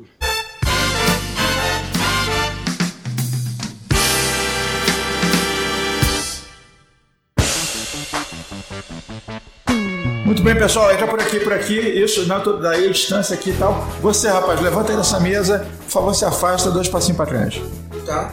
[10.33, 10.91] Muito bem, pessoal.
[10.91, 11.79] Entra por aqui, por aqui.
[11.79, 13.87] Isso, não, tô- daí a distância aqui e tal.
[14.01, 15.67] Você, rapaz, levanta aí dessa mesa.
[15.85, 16.71] Por favor, se afasta.
[16.71, 17.61] Dois passinhos pra trás.
[18.07, 18.31] Tá.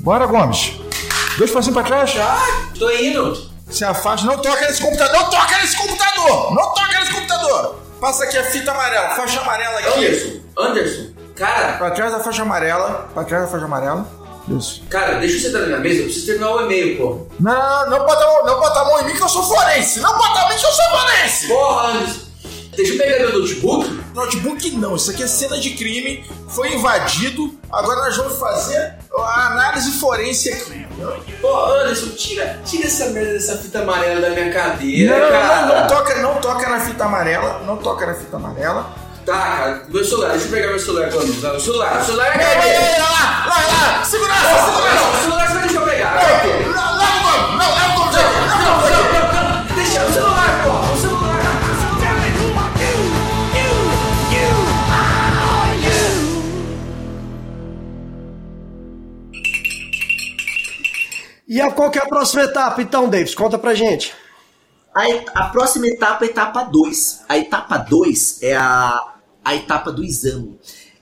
[0.00, 0.72] Bora, Gomes.
[1.38, 2.14] Dois passinhos pra trás.
[2.76, 3.48] Tô indo.
[3.70, 4.26] Se afasta.
[4.26, 5.12] Não toca nesse computador.
[5.22, 6.52] Não toca nesse computador.
[6.52, 7.76] Não toca nesse computador.
[8.00, 9.10] Passa aqui a fita amarela.
[9.10, 9.88] Faixa amarela aqui.
[10.00, 11.02] Anderson, Anderson,
[11.36, 13.08] cara, Pra trás da faixa amarela.
[13.14, 14.04] Pra trás da faixa amarela.
[14.58, 14.82] Isso.
[14.88, 17.26] cara, deixa eu sentar na minha mesa, eu preciso terminar o e-mail, pô.
[17.38, 20.00] Não, não bota, a mão, não bota a mão em mim que eu sou forense.
[20.00, 21.48] Não bota a mão que eu sou forense.
[21.48, 22.20] Porra, Anderson.
[22.76, 24.00] Deixa eu pegar meu notebook.
[24.14, 29.46] Notebook não, isso aqui é cena de crime, foi invadido, agora nós vamos fazer a
[29.48, 30.86] análise forense aqui.
[31.40, 35.66] Pô, Anderson, tira, tira essa merda dessa fita amarela da minha cadeira, Não, não, cara.
[35.66, 38.94] não, não toca, não toca na fita amarela, não toca na fita amarela.
[39.30, 41.50] Tá, cara, meu celular, deixa eu pegar meu celular Anderson.
[41.50, 42.94] Meu celular, meu celular é Ei, ei, aqui.
[42.94, 45.04] ei, lá, lá, lá, segurança, Não, segurança.
[45.04, 46.14] o celular você vai deixar eu pegar.
[46.14, 49.72] Não, leva o nome, não, leva o nome, leva o nome.
[49.76, 51.30] Deixa o celular, pô, o celular.
[61.48, 63.34] E a, qual que é a próxima etapa, então, Davis?
[63.34, 64.12] Conta pra gente.
[64.94, 65.02] A,
[65.34, 67.24] a próxima etapa é a etapa 2.
[67.28, 69.00] A etapa 2 é a,
[69.44, 70.58] a etapa do exame.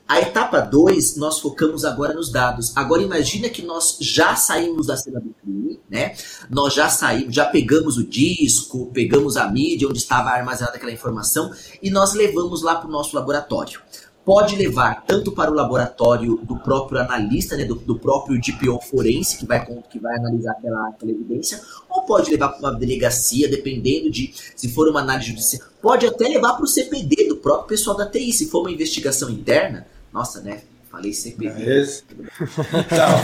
[0.08, 2.74] A etapa 2, nós focamos agora nos dados.
[2.74, 6.14] Agora imagina que nós já saímos da cena do crime, né?
[6.48, 11.52] Nós já saímos, já pegamos o disco, pegamos a mídia onde estava armazenada aquela informação
[11.82, 13.82] e nós levamos lá para o nosso laboratório.
[14.28, 19.38] Pode levar tanto para o laboratório do próprio analista, né, do, do próprio DPO forense,
[19.38, 24.10] que vai, que vai analisar aquela, aquela evidência, ou pode levar para uma delegacia, dependendo
[24.10, 25.66] de se for uma análise judicial.
[25.80, 29.30] Pode até levar para o CPD do próprio pessoal da TI, se for uma investigação
[29.30, 29.86] interna.
[30.12, 30.60] Nossa, né?
[30.90, 31.80] Falei CPD.
[31.80, 32.02] Esse.
[32.40, 33.20] Então,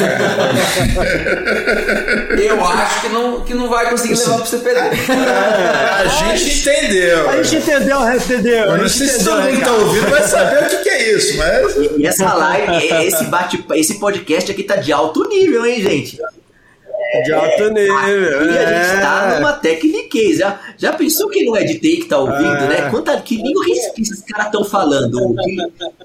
[2.38, 4.80] Eu acho que não, que não vai conseguir levar pro CPD.
[4.80, 7.30] a gente entendeu.
[7.30, 8.52] A gente entendeu, entendeu.
[8.52, 10.88] Eu a não gente sei se todo mundo tá ouvindo vai saber o que, que
[10.90, 11.76] é isso, mas.
[11.98, 16.18] E, essa live, esse bate, esse podcast aqui tá de alto nível, hein, gente?
[17.22, 18.50] De alto nível.
[18.50, 19.36] E a gente tá é.
[19.38, 20.38] numa tecniquez.
[20.38, 22.68] Já, já pensou quem não é de que tá ouvindo, É.
[22.68, 22.90] né?
[22.90, 25.34] Quanta, que língua que esses, que esses caras estão falando?
[25.36, 25.56] Que,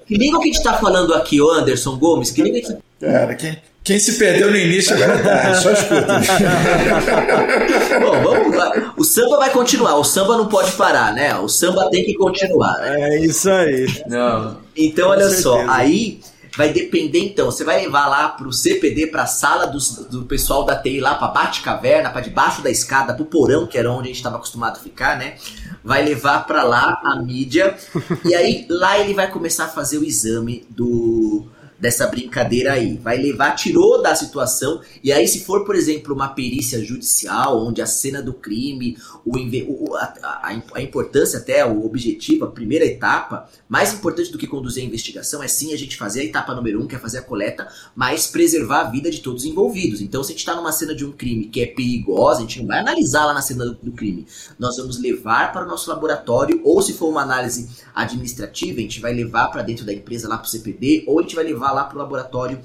[0.06, 2.30] que língua que a gente tá falando aqui, ô Anderson Gomes?
[2.30, 6.20] Que língua que Cara, quem, quem se perdeu no início agora tá, só escuta.
[8.00, 8.94] Bom, vamos lá.
[8.96, 11.34] O samba vai continuar, o samba não pode parar, né?
[11.36, 13.14] O samba tem que continuar, né?
[13.16, 13.86] É isso aí.
[14.06, 14.58] Não.
[14.76, 15.42] Então, Com olha certeza.
[15.42, 16.20] só, aí
[16.56, 20.76] vai depender então, você vai levar lá pro CPD, pra sala dos- do, pessoal da
[20.76, 24.16] TI lá, pra Bate-Caverna, pra debaixo da escada, pro porão, que era onde a gente
[24.16, 25.36] estava acostumado a ficar, né?
[25.84, 27.76] Vai levar pra lá a mídia,
[28.24, 31.46] e aí lá ele vai começar a fazer o exame do
[31.80, 32.96] dessa brincadeira aí.
[32.98, 37.80] Vai levar, tirou da situação, e aí se for, por exemplo, uma perícia judicial, onde
[37.80, 42.84] a cena do crime, o, o- a, a- a importância até, o objetivo, a primeira
[42.84, 46.54] etapa, mais importante do que conduzir a investigação é sim a gente fazer a etapa
[46.54, 50.00] número um, que é fazer a coleta, mas preservar a vida de todos os envolvidos.
[50.00, 52.60] Então, se a gente está numa cena de um crime que é perigosa, a gente
[52.60, 54.26] não vai analisar lá na cena do, do crime.
[54.58, 59.00] Nós vamos levar para o nosso laboratório, ou se for uma análise administrativa, a gente
[59.00, 61.69] vai levar para dentro da empresa lá para o CPD, ou a gente vai levar
[61.72, 62.60] lá para o laboratório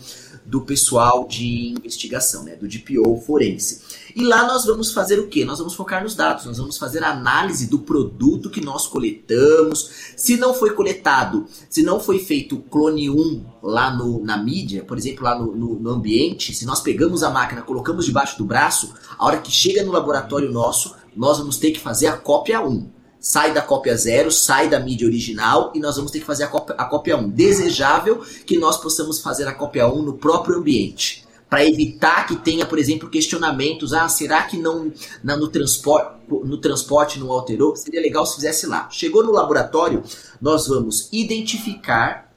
[0.45, 3.81] do pessoal de investigação, né, do DPO forense.
[4.15, 5.43] E lá nós vamos fazer o quê?
[5.43, 9.89] Nós vamos focar nos dados, nós vamos fazer a análise do produto que nós coletamos.
[10.15, 14.97] Se não foi coletado, se não foi feito clone 1 lá no, na mídia, por
[14.97, 18.93] exemplo, lá no, no- no ambiente, se nós pegamos a máquina, colocamos debaixo do braço,
[19.17, 22.94] a hora que chega no laboratório nosso, nós vamos ter que fazer a cópia 1
[23.25, 26.47] sai da cópia 0, sai da mídia original e nós vamos ter que fazer a
[26.47, 27.27] cópia, a cópia 1.
[27.29, 31.25] Desejável que nós possamos fazer a cópia 1 no próprio ambiente.
[31.49, 33.93] Para evitar que tenha, por exemplo, questionamentos.
[33.93, 34.91] Ah, será que não
[35.23, 37.75] na- no, transporte, no transporte não alterou?
[37.75, 38.87] Seria legal se fizesse lá.
[38.91, 40.03] Chegou no laboratório,
[40.39, 42.31] nós vamos identificar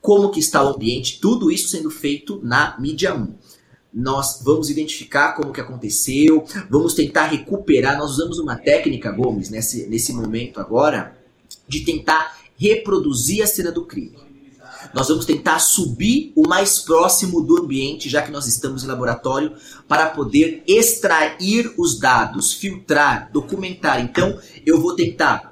[0.00, 3.34] como que está o ambiente, tudo isso sendo feito na mídia 1
[3.92, 7.98] nós vamos identificar como que aconteceu, vamos tentar recuperar.
[7.98, 11.16] Nós usamos uma técnica, Gomes, nesse, nesse momento agora,
[11.68, 14.16] de tentar reproduzir a cena do crime.
[14.94, 19.52] Nós vamos tentar subir o mais próximo do ambiente, já que nós estamos em laboratório,
[19.86, 24.00] para poder extrair os dados, filtrar, documentar.
[24.00, 25.51] Então, eu vou tentar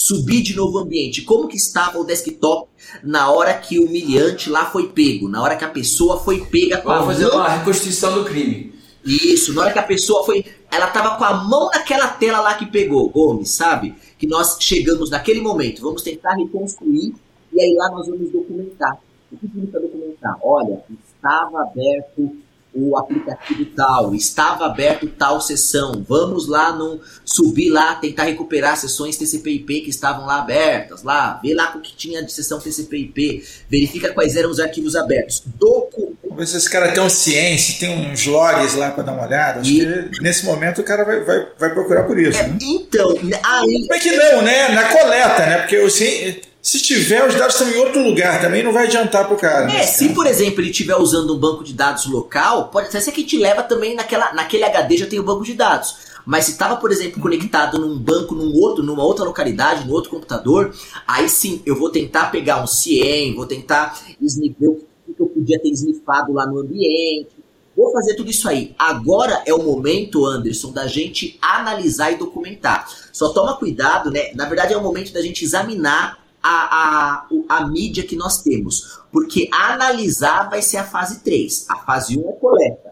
[0.00, 1.22] subir de novo o ambiente.
[1.22, 2.70] Como que estava o desktop
[3.04, 6.78] na hora que o humilhante lá foi pego, na hora que a pessoa foi pega
[6.78, 8.72] com a Vamos fazer mão uma reconstituição do crime.
[9.04, 10.44] isso, na hora que a pessoa foi.
[10.72, 13.94] Ela tava com a mão naquela tela lá que pegou, Gomes, sabe?
[14.18, 15.82] Que nós chegamos naquele momento.
[15.82, 17.14] Vamos tentar reconstruir
[17.52, 18.98] e aí lá nós vamos documentar.
[19.30, 20.38] O que significa documentar?
[20.42, 20.82] Olha,
[21.14, 22.36] estava aberto
[22.72, 29.16] o aplicativo tal, estava aberto tal sessão, vamos lá no subir lá, tentar recuperar sessões
[29.16, 34.12] TCP/IP que estavam lá abertas, lá, vê lá o que tinha de sessão TCP/IP, verifica
[34.12, 38.12] quais eram os arquivos abertos, documenta Vamos ver se esse cara tem um ciência, tem
[38.12, 39.60] uns logs lá para dar uma olhada.
[39.60, 42.40] Acho E- que nesse momento o cara vai, vai, vai procurar por isso.
[42.40, 42.56] né?
[42.62, 44.68] Então, aí Como é que não, né?
[44.68, 45.58] Na coleta, né?
[45.58, 49.26] Porque o ci- se tiver, os dados estão em outro lugar também, não vai adiantar
[49.26, 49.72] pro cara.
[49.72, 53.24] É, se por exemplo ele estiver usando um banco de dados local, pode ser que
[53.24, 56.10] te leva também naquela, naquele HD já tem o banco de dados.
[56.26, 60.10] Mas se estava, por exemplo, conectado num banco, num outro, numa outra localidade, num outro
[60.10, 60.74] computador,
[61.06, 65.58] aí sim eu vou tentar pegar um CIEM, vou tentar esnivar o que eu podia
[65.58, 67.40] ter esnifado lá no ambiente.
[67.74, 68.74] Vou fazer tudo isso aí.
[68.78, 72.86] Agora é o momento, Anderson, da gente analisar e documentar.
[73.12, 74.32] Só toma cuidado, né?
[74.34, 79.00] Na verdade, é o momento da gente examinar a, a, a mídia que nós temos.
[79.12, 81.66] Porque analisar vai ser a fase 3.
[81.68, 82.90] A fase 1 é coleta.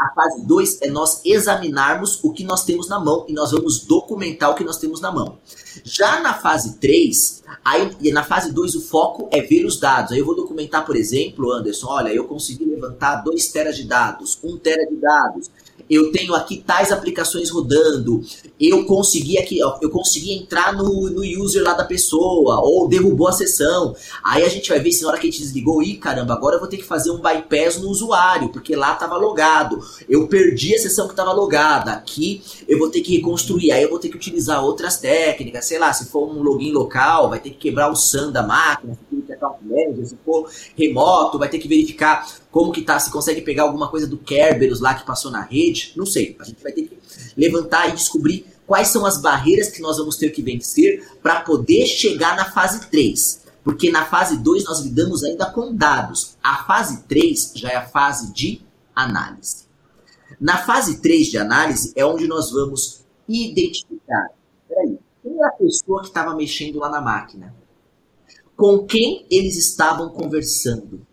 [0.00, 3.84] A fase 2 é nós examinarmos o que nós temos na mão e nós vamos
[3.84, 5.36] documentar o que nós temos na mão.
[5.84, 10.12] Já na fase 3, aí, na fase 2 o foco é ver os dados.
[10.12, 14.38] Aí eu vou documentar, por exemplo, Anderson, olha, eu consegui levantar 2 teras de dados,
[14.42, 15.50] 1 tera de dados.
[15.90, 18.22] Eu tenho aqui tais aplicações rodando.
[18.60, 23.26] Eu consegui aqui, ó, eu consegui entrar no, no user lá da pessoa, ou derrubou
[23.26, 23.96] a sessão.
[24.22, 26.56] Aí a gente vai ver se na hora que a gente desligou, ih, caramba, agora
[26.56, 29.80] eu vou ter que fazer um bypass no usuário, porque lá estava logado.
[30.08, 31.92] Eu perdi a sessão que estava logada.
[31.92, 33.72] Aqui eu vou ter que reconstruir.
[33.72, 37.28] Aí eu vou ter que utilizar outras técnicas, sei lá, se for um login local,
[37.28, 38.96] vai ter que quebrar o SAN da máquina,
[40.04, 44.06] se for remoto, vai ter que verificar como que tá, se consegue pegar alguma coisa
[44.06, 46.36] do Kerberos lá que passou na rede, não sei.
[46.40, 46.98] A gente vai ter que
[47.36, 51.86] levantar e descobrir quais são as barreiras que nós vamos ter que vencer para poder
[51.86, 53.40] chegar na fase 3.
[53.62, 56.36] Porque na fase 2 nós lidamos ainda com dados.
[56.42, 58.62] A fase 3 já é a fase de
[58.94, 59.68] análise.
[60.40, 64.30] Na fase 3 de análise é onde nós vamos identificar.
[64.68, 67.54] Peraí, quem é a pessoa que estava mexendo lá na máquina?
[68.56, 71.06] Com quem eles estavam conversando?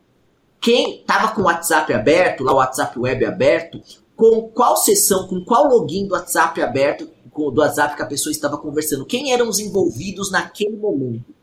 [0.60, 3.82] Quem estava com o WhatsApp aberto, lá o WhatsApp web aberto,
[4.16, 8.58] com qual sessão, com qual login do WhatsApp aberto, do WhatsApp que a pessoa estava
[8.58, 9.06] conversando?
[9.06, 11.36] Quem eram os envolvidos naquele momento?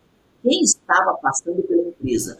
[0.43, 2.39] Quem estava passando pela empresa?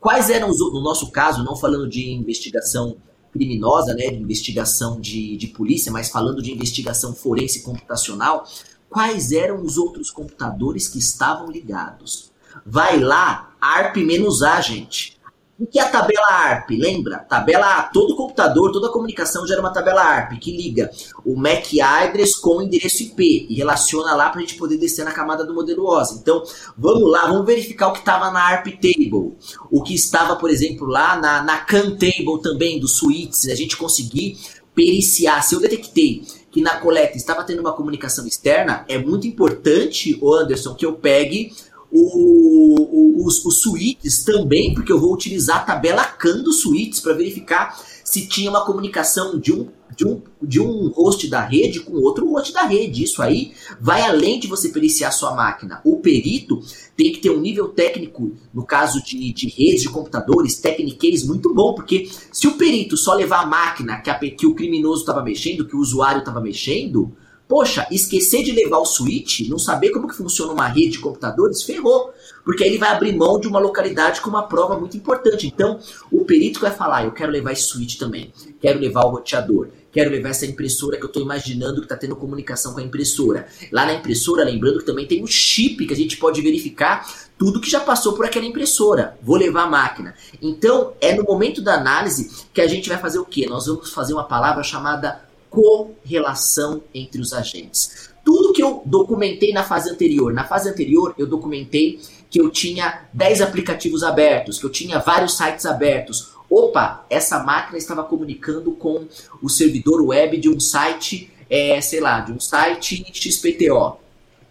[0.00, 2.96] Quais eram os, no nosso caso, não falando de investigação
[3.32, 8.46] criminosa, né, de investigação de, de polícia, mas falando de investigação forense computacional,
[8.88, 12.30] quais eram os outros computadores que estavam ligados?
[12.64, 15.13] Vai lá, ARP-A, gente.
[15.56, 16.70] O que é a tabela ARP?
[16.70, 17.18] Lembra?
[17.18, 20.90] Tabela A, todo computador, toda comunicação gera uma tabela ARP que liga
[21.24, 25.04] o MAC address com o endereço IP e relaciona lá para a gente poder descer
[25.04, 26.18] na camada do modelo OSI.
[26.18, 26.42] Então,
[26.76, 29.36] vamos lá, vamos verificar o que estava na ARP Table,
[29.70, 33.76] o que estava, por exemplo, lá na, na CAN Table também, dos suítes, a gente
[33.76, 34.36] conseguir
[34.74, 35.40] periciar.
[35.42, 40.74] Se eu detectei que na coleta estava tendo uma comunicação externa, é muito importante, Anderson,
[40.74, 41.52] que eu pegue
[42.00, 47.00] o- o- os, os suítes também, porque eu vou utilizar a tabela CAN dos suítes
[47.00, 51.80] para verificar se tinha uma comunicação de um, de, um, de um host da rede
[51.80, 53.02] com outro host da rede.
[53.04, 55.80] Isso aí vai além de você periciar sua máquina.
[55.84, 56.60] O perito
[56.96, 61.52] tem que ter um nível técnico, no caso de, de redes de computadores, techniquez muito
[61.54, 65.22] bom, porque se o perito só levar a máquina que, a que o criminoso estava
[65.22, 67.12] mexendo, que o usuário estava mexendo,
[67.46, 71.62] Poxa, esquecer de levar o switch, não saber como que funciona uma rede de computadores,
[71.62, 72.12] ferrou.
[72.42, 75.46] Porque aí ele vai abrir mão de uma localidade com uma prova muito importante.
[75.46, 75.78] Então,
[76.10, 80.10] o perito vai falar, eu quero levar esse switch também, quero levar o roteador, quero
[80.10, 83.46] levar essa impressora que eu estou imaginando que está tendo comunicação com a impressora.
[83.70, 87.06] Lá na impressora, lembrando que também tem o chip que a gente pode verificar
[87.38, 89.18] tudo que já passou por aquela impressora.
[89.22, 90.14] Vou levar a máquina.
[90.40, 93.46] Então, é no momento da análise que a gente vai fazer o quê?
[93.46, 95.22] Nós vamos fazer uma palavra chamada
[95.54, 98.10] correlação entre os agentes.
[98.24, 102.00] Tudo que eu documentei na fase anterior, na fase anterior eu documentei
[102.30, 106.32] que eu tinha 10 aplicativos abertos, que eu tinha vários sites abertos.
[106.50, 109.06] Opa, essa máquina estava comunicando com
[109.42, 113.98] o servidor web de um site, é, sei lá, de um site XPTO.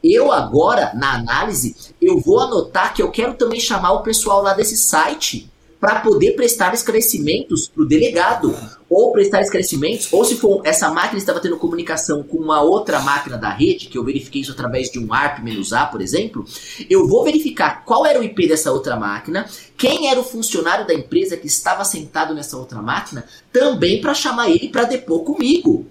[0.03, 4.53] Eu agora, na análise, eu vou anotar que eu quero também chamar o pessoal lá
[4.53, 5.49] desse site
[5.83, 8.55] para poder prestar esclarecimentos para o delegado,
[8.89, 13.37] ou prestar esclarecimentos, ou se for essa máquina estava tendo comunicação com uma outra máquina
[13.37, 16.45] da rede, que eu verifiquei isso através de um ARP-A, por exemplo,
[16.89, 19.45] eu vou verificar qual era o IP dessa outra máquina,
[19.77, 24.49] quem era o funcionário da empresa que estava sentado nessa outra máquina, também para chamar
[24.49, 25.85] ele para depor comigo.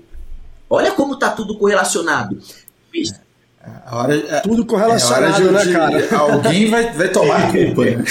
[0.70, 2.40] Olha como tá tudo correlacionado.
[3.86, 6.16] A hora, é- Tudo é correlacionado, hora de- né, cara?
[6.18, 8.04] Alguém vai, vai tomar a culpa, né?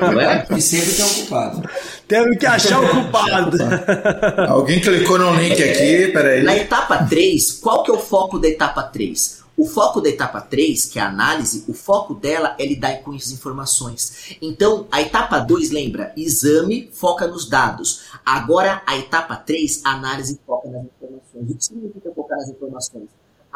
[0.00, 0.46] Não é?
[0.56, 1.68] E sempre tem um culpado.
[2.06, 3.56] Teve que achar o culpado.
[4.48, 6.42] Alguém clicou no link aqui, peraí.
[6.44, 9.44] Na etapa 3, qual que é o foco da etapa 3?
[9.56, 13.12] O foco da etapa 3, que é a análise, o foco dela é lidar com
[13.12, 14.36] as informações.
[14.40, 16.12] Então, a etapa 2, lembra?
[16.14, 18.02] Exame foca nos dados.
[18.24, 21.22] Agora, a etapa 3, análise foca nas informações.
[21.34, 23.04] O que significa focar nas informações?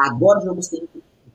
[0.01, 0.89] Agora vamos ter.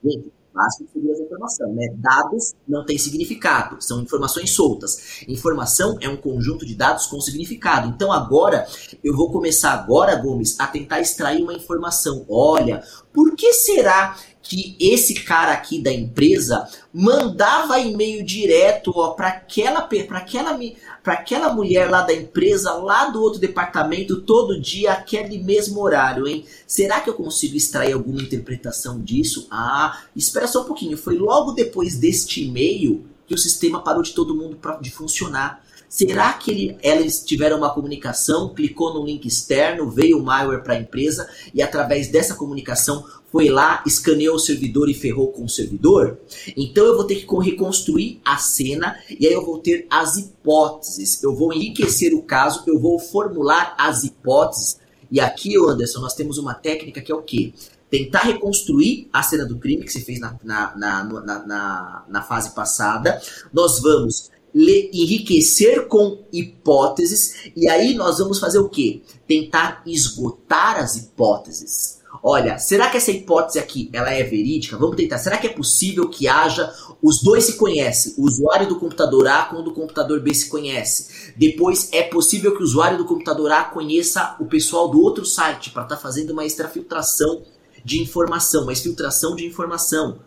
[0.04, 1.94] Gente, básico de da informação, né?
[1.98, 5.22] Dados não têm significado, são informações soltas.
[5.28, 7.90] Informação é um conjunto de dados com significado.
[7.90, 8.66] Então agora
[9.04, 12.26] eu vou começar agora, Gomes, a tentar extrair uma informação.
[12.30, 12.82] Olha,
[13.14, 14.16] por que será
[14.48, 20.58] que esse cara aqui da empresa mandava e-mail direto para aquela para aquela
[21.04, 26.28] para aquela mulher lá da empresa, lá do outro departamento, todo dia, aquele mesmo horário,
[26.28, 26.46] hein?
[26.66, 29.48] Será que eu consigo extrair alguma interpretação disso?
[29.52, 30.98] Ah, espera só um pouquinho.
[30.98, 35.65] Foi logo depois deste e-mail que o sistema parou de todo mundo pra, de funcionar.
[35.96, 40.74] Será que ele, elas tiveram uma comunicação, clicou no link externo, veio o malware para
[40.74, 45.50] a empresa e através dessa comunicação foi lá, escaneou o servidor e ferrou com o
[45.50, 46.20] servidor?
[46.58, 51.24] Então eu vou ter que reconstruir a cena e aí eu vou ter as hipóteses.
[51.24, 54.78] Eu vou enriquecer o caso, eu vou formular as hipóteses.
[55.10, 57.54] E aqui, Anderson, nós temos uma técnica que é o quê?
[57.90, 63.22] Tentar reconstruir a cena do crime que se fez na, na, na, na, fase passada.
[63.54, 69.02] Nós vamos enriquecer com hipóteses e aí nós vamos fazer o quê?
[69.28, 72.00] Tentar esgotar as hipóteses.
[72.24, 74.78] Olha, será que essa hipótese aqui ela é verídica?
[74.78, 75.18] Vamos tentar.
[75.18, 79.44] Será que é possível que haja os dois se conhecem, o usuário do computador A
[79.44, 81.34] com o do computador B se conhece.
[81.36, 85.70] Depois é possível que o usuário do computador A conheça o pessoal do outro site
[85.70, 87.44] para estar fazendo uma extrafiltração
[87.84, 90.18] de informação, uma exfiltração de informação.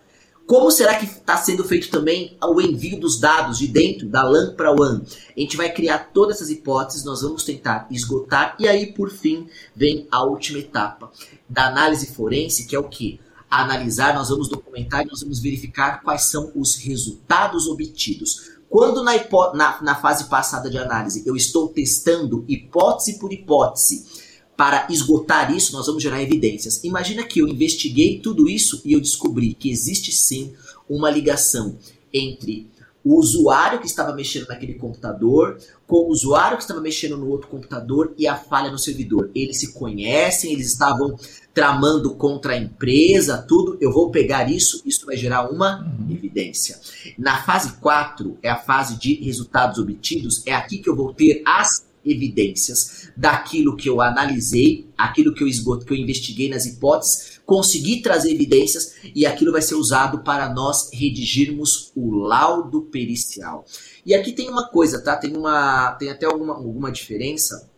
[0.49, 4.55] Como será que está sendo feito também o envio dos dados de dentro da LAN
[4.55, 5.03] para WAN?
[5.37, 9.47] A gente vai criar todas essas hipóteses, nós vamos tentar esgotar e aí por fim
[9.77, 11.13] vem a última etapa
[11.47, 13.21] da análise forense, que é o que?
[13.51, 18.53] Analisar, nós vamos documentar e nós vamos verificar quais são os resultados obtidos.
[18.71, 19.13] Quando na,
[19.53, 24.28] na, na fase passada de análise eu estou testando hipótese por hipótese
[24.59, 26.83] para esgotar isso, nós vamos gerar evidências.
[26.83, 30.53] Imagina que eu investiguei tudo isso e eu descobri que existe sim
[30.91, 31.79] uma ligação
[32.13, 32.69] entre
[33.05, 37.47] o usuário que estava mexendo naquele computador com o usuário que estava mexendo no outro
[37.47, 39.31] computador e a falha no servidor.
[39.33, 41.17] Eles se conhecem, eles estavam
[41.55, 43.79] tramando contra a empresa, tudo.
[43.81, 46.81] Eu vou pegar isso, isso vai gerar uma evidência.
[47.17, 51.43] Na fase 4, é a fase de resultados obtidos, é aqui que eu vou ter
[51.47, 57.41] as evidências daquilo que eu analisei, aquilo que eu esgoto, que eu investiguei nas hipóteses,
[57.45, 63.65] consegui trazer evidências e aquilo vai ser usado para nós redigirmos o laudo pericial.
[64.05, 65.17] E aqui tem uma coisa, tá?
[65.17, 67.69] Tem uma tem até alguma, alguma diferença.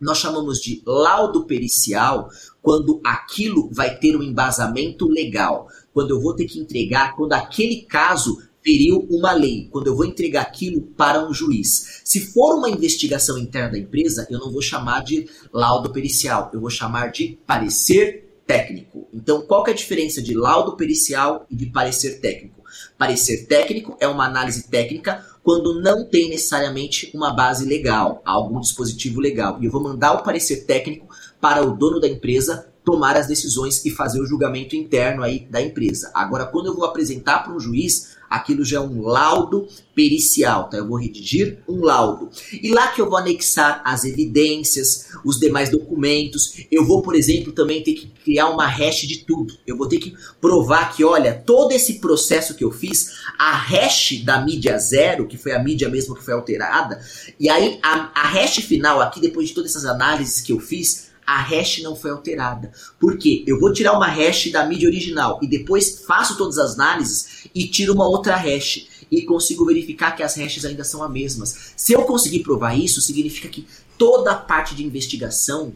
[0.00, 2.28] Nós chamamos de laudo pericial
[2.60, 7.82] quando aquilo vai ter um embasamento legal, quando eu vou ter que entregar, quando aquele
[7.82, 12.00] caso feriu uma lei, quando eu vou entregar aquilo para um juiz.
[12.04, 16.60] Se for uma investigação interna da empresa, eu não vou chamar de laudo pericial, eu
[16.60, 19.06] vou chamar de parecer técnico.
[19.14, 22.64] Então, qual que é a diferença de laudo pericial e de parecer técnico?
[22.98, 29.20] Parecer técnico é uma análise técnica quando não tem necessariamente uma base legal, algum dispositivo
[29.20, 29.58] legal.
[29.60, 31.06] E eu vou mandar o parecer técnico
[31.40, 35.60] para o dono da empresa tomar as decisões e fazer o julgamento interno aí da
[35.60, 36.10] empresa.
[36.14, 40.76] Agora, quando eu vou apresentar para um juiz, aquilo já é um laudo pericial, tá?
[40.76, 42.28] Eu vou redigir um laudo.
[42.52, 46.60] E lá que eu vou anexar as evidências, os demais documentos.
[46.70, 49.54] Eu vou, por exemplo, também ter que criar uma hash de tudo.
[49.66, 54.22] Eu vou ter que provar que, olha, todo esse processo que eu fiz, a hash
[54.24, 57.00] da mídia zero, que foi a mídia mesmo que foi alterada,
[57.40, 61.06] e aí a, a hash final aqui, depois de todas essas análises que eu fiz,
[61.26, 62.70] a hash não foi alterada.
[63.00, 63.42] Por quê?
[63.46, 67.66] Eu vou tirar uma hash da mídia original e depois faço todas as análises e
[67.68, 71.72] tiro uma outra hash e consigo verificar que as hashes ainda são as mesmas.
[71.76, 73.66] Se eu conseguir provar isso, significa que
[73.96, 75.72] toda a parte de investigação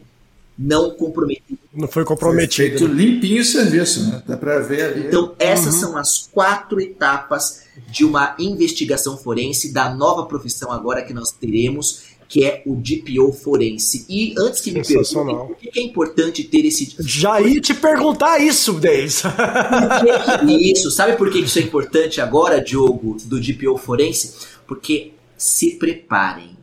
[0.58, 1.58] não comprometida.
[1.72, 2.78] Não foi comprometido.
[2.78, 4.22] Feito limpinho o serviço, né?
[4.26, 5.06] Dá pra ver ali.
[5.06, 11.14] Então, essas são as quatro etapas de uma investigação forense da nova profissão agora que
[11.14, 14.06] nós teremos, que é o DPO forense.
[14.08, 18.38] E antes que me perguntem por que é importante ter esse Já ia te perguntar
[18.38, 18.78] isso,
[20.38, 20.92] que isso?
[20.92, 24.46] Sabe por que isso é importante agora, Diogo, do DPO forense?
[24.64, 26.56] Porque se preparem.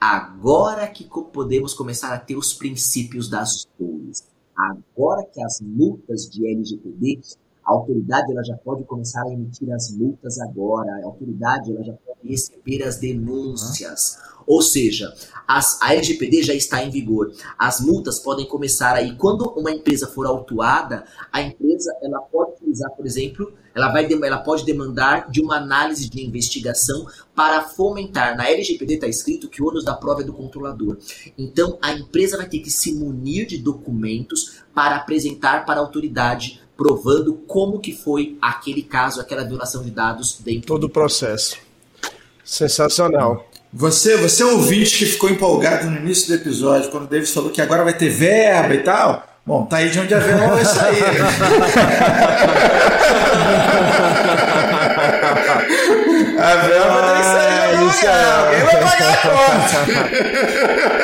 [0.00, 4.24] Agora que podemos começar a ter os princípios das dores.
[4.56, 7.20] Agora que as multas de LGPD
[7.64, 10.90] A autoridade ela já pode começar a emitir as multas agora.
[11.02, 14.18] A autoridade ela já pode receber as denúncias.
[14.46, 15.12] Ou seja,
[15.46, 17.32] as, a LGPD já está em vigor.
[17.58, 19.14] As multas podem começar aí.
[19.16, 24.38] Quando uma empresa for autuada, a empresa ela pode utilizar, por exemplo, ela, vai, ela
[24.38, 28.36] pode demandar de uma análise de investigação para fomentar.
[28.36, 30.98] Na LGPD está escrito que o ônus da prova é do controlador.
[31.38, 36.61] Então, a empresa vai ter que se munir de documentos para apresentar para a autoridade
[36.82, 41.56] provando como que foi aquele caso, aquela violação de dados dentro Todo o processo.
[42.44, 43.46] Sensacional.
[43.72, 47.62] Você, você ouvinte que ficou empolgado no início do episódio, quando o Davis falou que
[47.62, 49.24] agora vai ter verba e tal.
[49.46, 51.04] Bom, tá aí de onde a verba vai sair.
[56.38, 57.72] a verba tem que sair.
[58.32, 59.76] Alguém vai pagar a conta.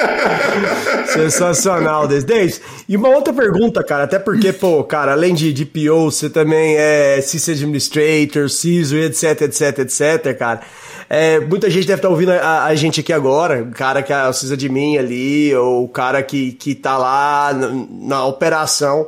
[1.07, 2.61] Sensacional, Davis.
[2.89, 6.77] E uma outra pergunta, cara, até porque, pô, cara, além de, de PO, você também
[6.77, 10.61] é System Administrator, CISO, etc, etc, etc, cara.
[11.11, 14.57] É, muita gente deve estar ouvindo a, a, gente aqui agora, o cara que precisa
[14.57, 19.07] de mim ali, ou o cara que, que tá lá na, na operação.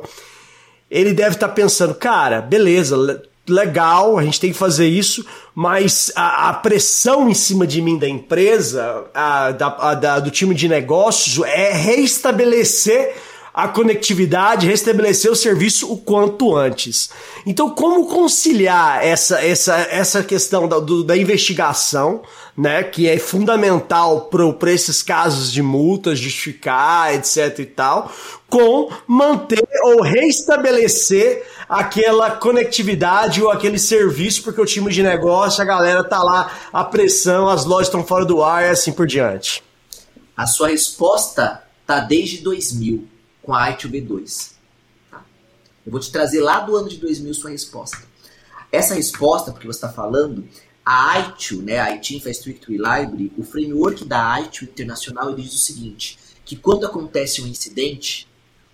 [0.89, 6.49] Ele deve estar pensando, cara, beleza, legal, a gente tem que fazer isso, mas a,
[6.49, 10.67] a pressão em cima de mim da empresa, a, da, a, da, do time de
[10.67, 13.15] negócios, é reestabelecer
[13.53, 17.09] a conectividade, restabelecer o serviço o quanto antes.
[17.45, 22.21] Então, como conciliar essa, essa, essa questão da, do, da investigação,
[22.61, 28.11] né, que é fundamental para esses casos de multas, justificar, etc e tal,
[28.47, 35.65] com manter ou reestabelecer aquela conectividade ou aquele serviço, porque o time de negócio, a
[35.65, 39.63] galera tá lá, a pressão, as lojas estão fora do ar e assim por diante.
[40.37, 43.07] A sua resposta tá desde 2000
[43.41, 44.51] com a I2B2.
[45.09, 45.23] Tá?
[45.83, 47.97] Eu vou te trazer lá do ano de 2000 sua resposta.
[48.71, 50.47] Essa resposta, porque você está falando,
[50.85, 55.57] a ITU, né, a IT Infrastructure Library, o framework da ITU internacional, ele diz o
[55.57, 58.27] seguinte, que quando acontece um incidente,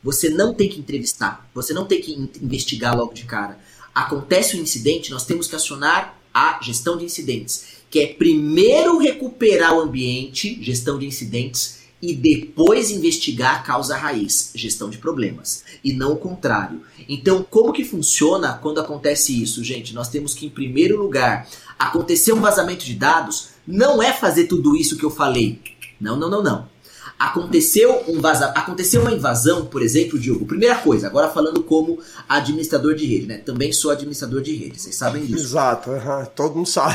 [0.03, 3.59] você não tem que entrevistar, você não tem que investigar logo de cara.
[3.93, 9.75] Acontece um incidente, nós temos que acionar a gestão de incidentes, que é primeiro recuperar
[9.75, 15.93] o ambiente, gestão de incidentes, e depois investigar a causa raiz, gestão de problemas, e
[15.93, 16.81] não o contrário.
[17.09, 19.95] Então, como que funciona quando acontece isso, gente?
[19.95, 24.75] Nós temos que, em primeiro lugar, acontecer um vazamento de dados, não é fazer tudo
[24.75, 25.61] isso que eu falei.
[25.99, 26.69] Não, não, não, não.
[27.19, 28.47] Aconteceu, um vaza...
[28.47, 30.45] Aconteceu uma invasão, por exemplo, Diogo.
[30.45, 31.99] Primeira coisa, agora falando como
[32.29, 33.37] administrador de rede, né?
[33.37, 35.43] Também sou administrador de rede, vocês sabem disso.
[35.43, 36.25] Exato, uhum.
[36.35, 36.93] todo mundo sabe.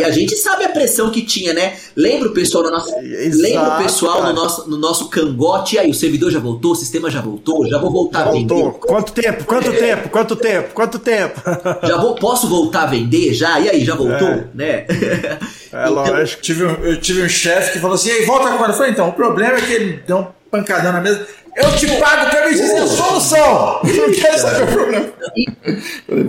[0.00, 1.76] e a gente sabe a pressão que tinha, né?
[1.94, 2.92] Lembra o pessoal no nosso.
[2.98, 5.76] Exato, lembra o pessoal no nosso, no nosso cangote?
[5.76, 8.32] E aí, o servidor já voltou, o sistema já voltou, já vou voltar já a
[8.32, 8.54] vender.
[8.54, 8.80] Voltou.
[8.80, 9.44] Quanto tempo?
[9.44, 9.76] Quanto é.
[9.76, 10.08] tempo?
[10.08, 10.74] Quanto tempo?
[10.74, 11.40] Quanto tempo?
[11.86, 13.60] já vou, posso voltar a vender já?
[13.60, 14.28] E aí, já voltou?
[14.28, 14.48] É.
[14.52, 14.86] Né?
[15.72, 16.42] É então, lógico.
[16.42, 18.72] Tive um, eu tive um chefe que falou assim: e volta agora.
[18.72, 21.26] Eu falei, então, o problema é que ele deu um pancadão na mesa.
[21.56, 23.80] Eu te pago pra me dizer a solução!
[23.82, 25.12] Eu não quero saber o problema.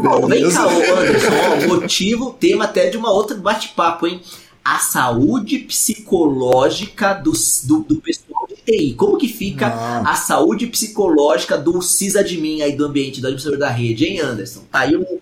[0.02, 4.22] Bom, vem cá, Anderson, o motivo, tema até de uma outra bate-papo, hein?
[4.66, 7.32] A saúde psicológica do,
[7.66, 8.94] do, do, pessoal de TI.
[8.96, 10.04] Como que fica ah.
[10.04, 14.64] a saúde psicológica do sysadmin aí do ambiente, do administrador da rede, hein, Anderson?
[14.72, 15.20] Tá aí um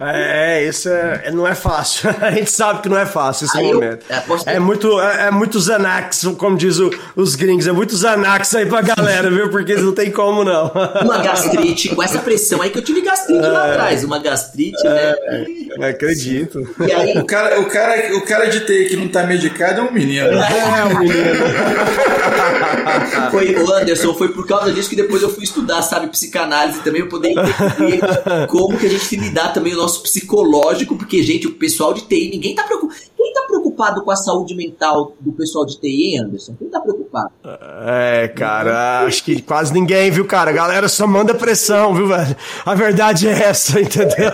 [0.00, 2.08] é, isso é, é, não é fácil.
[2.20, 4.06] A gente sabe que não é fácil esse aí momento.
[4.08, 7.94] Eu, é, é, muito, é, é muito Xanax, como diz o, os gringos, é muito
[7.96, 9.50] Xanax aí pra galera, viu?
[9.50, 10.72] Porque não tem como não.
[11.04, 14.82] Uma gastrite, com essa pressão aí que eu tive gastrite é, lá atrás, uma gastrite,
[14.84, 15.14] né?
[15.80, 16.66] É, acredito.
[16.80, 17.18] E aí...
[17.18, 20.28] o, cara, o, cara, o cara de TI que não tá medicado é um menino.
[20.28, 21.44] É, um menino.
[23.30, 27.02] foi, o Anderson, foi por causa disso que depois eu fui estudar, sabe, psicanálise também,
[27.02, 28.00] pra poder entender
[28.48, 32.02] como que a gente lidar também o nosso nosso psicológico, porque, gente, o pessoal de
[32.02, 33.00] TI, ninguém tá preocupado.
[33.16, 36.54] Quem tá preocupado com a saúde mental do pessoal de TI, Anderson?
[36.56, 37.30] Quem tá preocupado?
[37.84, 40.50] É, cara, acho que quase ninguém, viu, cara?
[40.50, 42.36] A galera só manda pressão, viu, velho?
[42.64, 44.32] A verdade é essa, entendeu?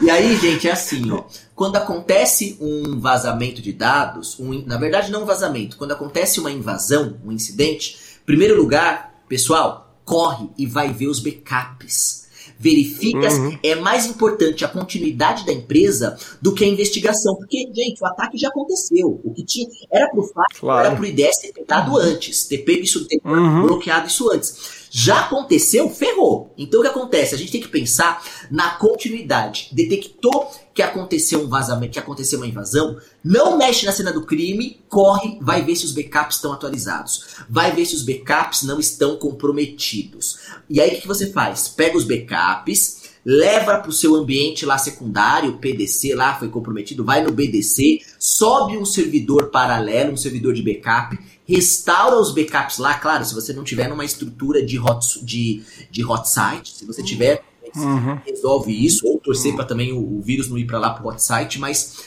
[0.00, 1.22] E aí, gente, é assim, ó.
[1.54, 6.50] Quando acontece um vazamento de dados, um, na verdade não um vazamento, quando acontece uma
[6.50, 7.96] invasão, um incidente,
[8.26, 12.23] primeiro lugar, pessoal, corre e vai ver os backups
[12.58, 13.58] verifica uhum.
[13.62, 17.34] é mais importante a continuidade da empresa do que a investigação.
[17.36, 19.20] Porque, gente, o ataque já aconteceu.
[19.24, 20.86] O que tinha era pro fato, claro.
[20.86, 21.98] era pro IDS ter tentado uhum.
[21.98, 23.62] antes, ter pego isso, ter uhum.
[23.62, 24.83] bloqueado isso antes.
[24.96, 26.54] Já aconteceu, ferrou.
[26.56, 27.34] Então o que acontece?
[27.34, 29.70] A gente tem que pensar na continuidade.
[29.72, 34.80] Detectou que aconteceu um vazamento, que aconteceu uma invasão, não mexe na cena do crime,
[34.88, 37.24] corre, vai ver se os backups estão atualizados.
[37.50, 40.38] Vai ver se os backups não estão comprometidos.
[40.70, 41.66] E aí o que você faz?
[41.66, 47.20] Pega os backups, leva para o seu ambiente lá secundário, PDC lá foi comprometido, vai
[47.20, 53.24] no BDC, sobe um servidor paralelo, um servidor de backup, restaura os backups lá, claro,
[53.24, 57.42] se você não tiver numa estrutura de hot, de, de hot site, se você tiver,
[57.76, 58.20] Uhum.
[58.24, 61.20] resolve isso, ou torcer para também o, o vírus não ir para lá pro hot
[61.20, 62.04] site, mas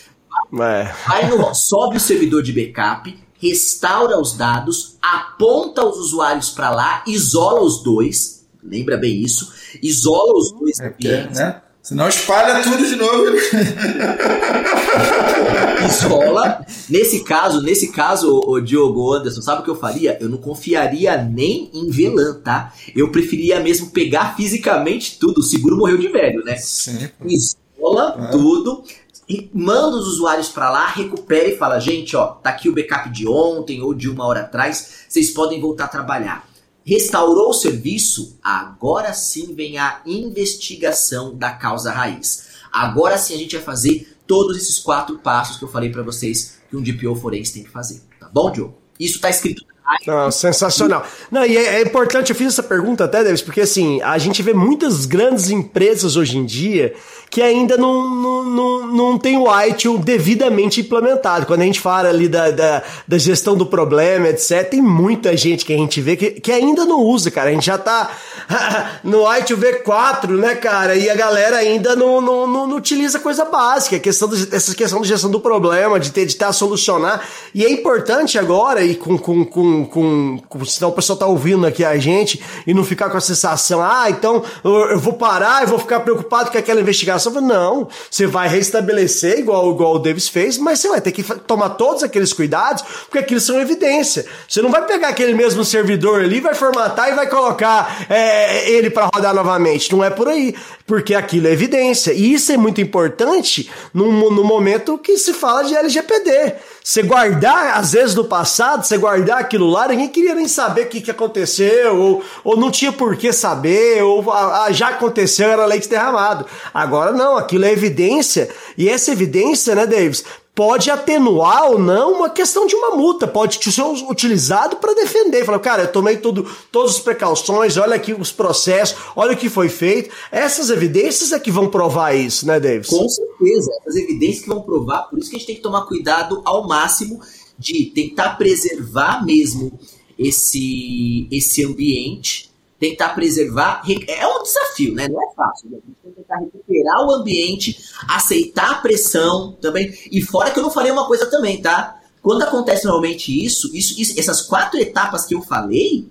[0.62, 0.94] É.
[1.06, 7.04] Vai no, sobe o servidor de backup, restaura os dados, aponta os usuários para lá,
[7.06, 8.48] isola os dois.
[8.64, 9.52] Lembra bem isso?
[9.82, 11.62] Isola os dois É, ambientes, né?
[11.88, 13.28] Senão espalha tudo de novo.
[15.88, 16.66] isola.
[16.90, 20.18] Nesse caso, nesse caso, o Diogo Anderson, sabe o que eu faria?
[20.20, 22.74] Eu não confiaria nem em VLAN, tá?
[22.94, 25.38] Eu preferia mesmo pegar fisicamente tudo.
[25.38, 26.58] O seguro morreu de velho, né?
[26.58, 27.10] Sim.
[27.26, 28.32] isola É.
[28.32, 28.84] tudo
[29.30, 33.10] e manda os usuários pra lá, recupera e fala: gente, ó, tá aqui o backup
[33.10, 36.47] de ontem ou de uma hora atrás, vocês podem voltar a trabalhar.
[36.88, 42.48] Restaurou o serviço, agora sim vem a investigação da causa raiz.
[42.72, 46.60] Agora sim a gente vai fazer todos esses quatro passos que eu falei pra vocês
[46.70, 48.02] que um DPO forense tem que fazer.
[48.18, 48.78] Tá bom, Diogo?
[48.98, 49.66] Isso tá escrito
[50.06, 51.06] Não, sensacional.
[51.30, 54.42] Não, e é, é importante, eu fiz essa pergunta até, Davis, porque assim, a gente
[54.42, 56.96] vê muitas grandes empresas hoje em dia
[57.30, 61.46] que ainda não, não, não, não tem o ITIL devidamente implementado.
[61.46, 65.66] Quando a gente fala ali da, da, da gestão do problema, etc., tem muita gente
[65.66, 67.50] que a gente vê que, que ainda não usa, cara.
[67.50, 68.12] A gente já tá
[69.04, 70.96] no ITIL V4, né, cara?
[70.96, 74.74] E a galera ainda não, não, não, não utiliza coisa básica, a questão do, essa
[74.74, 77.22] questão de gestão do problema, de ter de tentar solucionar.
[77.54, 81.66] E é importante agora, e com, com, com, com, com senão o pessoal tá ouvindo
[81.66, 85.64] aqui a gente e não ficar com a sensação, ah, então eu, eu vou parar
[85.64, 87.17] e vou ficar preocupado com aquela investigação.
[87.26, 91.12] Eu falo, Não, você vai restabelecer igual, igual o Davis fez, mas você vai ter
[91.12, 94.26] que tomar todos aqueles cuidados, porque aqueles são evidência.
[94.48, 98.90] Você não vai pegar aquele mesmo servidor ali, vai formatar e vai colocar é, ele
[98.90, 99.92] para rodar novamente.
[99.92, 100.56] Não é por aí,
[100.86, 102.12] porque aquilo é evidência.
[102.12, 106.56] E isso é muito importante no, no momento que se fala de LGPD.
[106.88, 110.88] Você guardar, às vezes no passado, você guardar aquilo lá, ninguém queria nem saber o
[110.88, 115.50] que, que aconteceu, ou, ou não tinha por que saber, ou ah, ah, já aconteceu,
[115.50, 116.46] era leite derramado.
[116.74, 120.24] Agora não, aquilo é evidência, e essa evidência, né, Davis,
[120.58, 125.46] pode atenuar ou não uma questão de uma multa, pode ser utilizado para defender.
[125.46, 129.50] Falar, cara, eu tomei tudo, todas as precauções, olha aqui os processos, olha o que
[129.50, 130.10] foi feito.
[130.32, 132.88] Essas evidências é que vão provar isso, né, Davis?
[132.88, 135.86] Com certeza, as evidências que vão provar, por isso que a gente tem que tomar
[135.86, 137.22] cuidado ao máximo
[137.60, 139.80] de tentar preservar mesmo
[140.18, 142.47] esse, esse ambiente,
[142.80, 143.82] tentar preservar.
[144.08, 145.08] É um desafio, né?
[145.08, 145.70] Não é fácil.
[145.70, 145.78] né?
[145.84, 149.94] A gente tem que tentar recuperar o ambiente, aceitar a pressão também.
[150.12, 152.00] E fora que eu não falei uma coisa também, tá?
[152.22, 156.10] Quando acontece normalmente isso, isso, isso- essas quatro etapas que eu falei,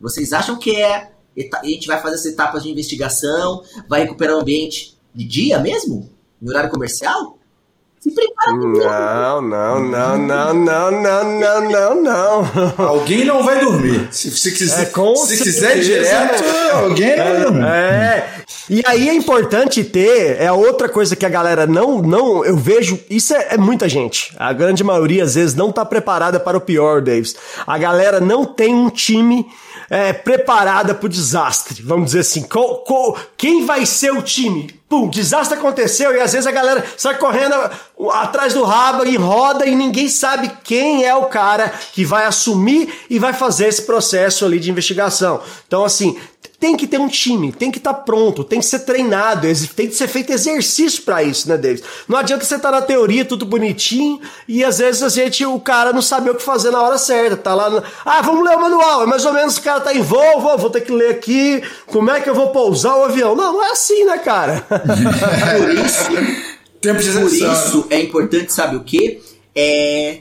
[0.00, 1.12] vocês acham que é.
[1.60, 6.10] A gente vai fazer essas etapas de investigação, vai recuperar o ambiente de dia mesmo?
[6.40, 7.38] Em horário comercial?
[8.04, 8.52] Se prepara.
[8.52, 10.90] Não, não, não, não, não, não,
[11.40, 12.74] não, não, não.
[12.86, 14.08] Alguém não vai dormir.
[14.10, 16.44] Se, se quiser, É, com se quiser direto,
[16.74, 17.64] alguém não vai dormir.
[17.64, 18.28] É.
[18.68, 22.98] E aí é importante ter, é outra coisa que a galera não, não, eu vejo,
[23.08, 24.34] isso é, é muita gente.
[24.38, 27.34] A grande maioria às vezes não tá preparada para o pior, Davis.
[27.66, 29.46] A galera não tem um time
[29.88, 31.82] é, preparada para o desastre.
[31.82, 34.68] Vamos dizer assim, qual- qual- quem vai ser o time?
[34.94, 37.52] Pum, desastre aconteceu e às vezes a galera sai correndo
[38.12, 43.04] atrás do rabo e roda e ninguém sabe quem é o cara que vai assumir
[43.10, 45.42] e vai fazer esse processo ali de investigação.
[45.66, 46.16] Então, assim,
[46.64, 49.46] tem que ter um time, tem que estar pronto, tem que ser treinado,
[49.76, 51.82] tem que ser feito exercício pra isso, né, Davis?
[52.08, 55.92] Não adianta você estar na teoria, tudo bonitinho, e às vezes a gente, o cara
[55.92, 58.62] não sabe o que fazer na hora certa, tá lá, no, ah, vamos ler o
[58.62, 61.10] manual, é mais ou menos o cara tá em voo, vou, vou ter que ler
[61.10, 63.36] aqui, como é que eu vou pousar o avião?
[63.36, 64.62] Não, não é assim, né, cara?
[64.62, 66.08] Por isso,
[66.80, 69.20] Tempo de por isso é importante, sabe o quê?
[69.54, 70.20] É,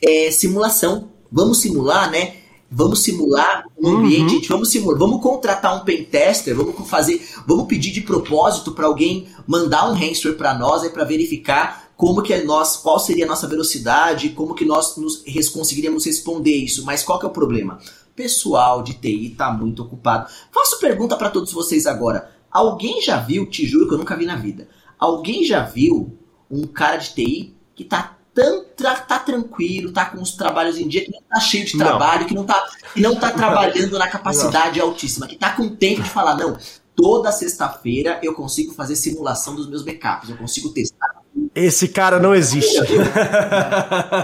[0.00, 1.08] é simulação.
[1.32, 2.34] Vamos simular, né?
[2.72, 7.66] Vamos simular um ambiente, gente, vamos simular, vamos contratar um pen tester, vamos fazer, vamos
[7.66, 12.44] pedir de propósito para alguém mandar um ransomware para nós para verificar como que é
[12.44, 16.84] nós, qual seria a nossa velocidade, como que nós nos, conseguiríamos responder isso.
[16.84, 17.78] Mas qual que é o problema?
[18.14, 20.30] Pessoal de TI tá muito ocupado.
[20.52, 22.30] Faço pergunta para todos vocês agora.
[22.50, 24.68] Alguém já viu, te juro que eu nunca vi na vida.
[24.96, 26.16] Alguém já viu
[26.50, 28.64] um cara de TI que tá tão
[29.06, 31.86] tá tranquilo, tá com os trabalhos em dia, que não tá cheio de Não.
[31.86, 36.02] trabalho, que não tá, que não tá trabalhando na capacidade altíssima, que tá com tempo
[36.02, 36.56] de falar, não,
[36.94, 41.19] toda sexta-feira eu consigo fazer simulação dos meus backups, eu consigo testar
[41.54, 42.78] Esse cara não existe.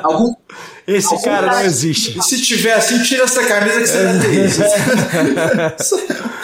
[0.02, 0.32] Algum,
[0.86, 2.22] Esse Algum cara não existe.
[2.22, 4.62] Se tiver assim, tira essa camisa que você ter isso.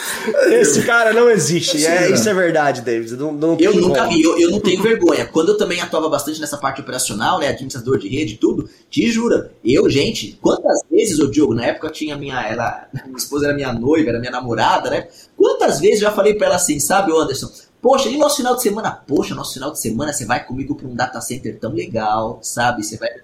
[0.51, 1.85] Esse cara não existe.
[1.85, 3.11] É, isso é verdade, Davis.
[3.13, 5.25] Não, não eu tem nunca vi, eu, eu não tenho vergonha.
[5.25, 9.09] Quando eu também atuava bastante nessa parte operacional, né, administrador de rede e tudo, te
[9.09, 13.45] jura, eu, gente, quantas vezes, ô Diogo, na época eu tinha minha, ela, minha esposa
[13.45, 16.79] era minha noiva, era minha namorada, né, quantas vezes eu já falei pra ela assim,
[16.79, 17.49] sabe, ô Anderson,
[17.83, 18.91] poxa, e nosso final de semana?
[19.05, 22.81] Poxa, nosso final de semana você vai comigo pra um data center tão legal, sabe,
[22.81, 23.09] você vai...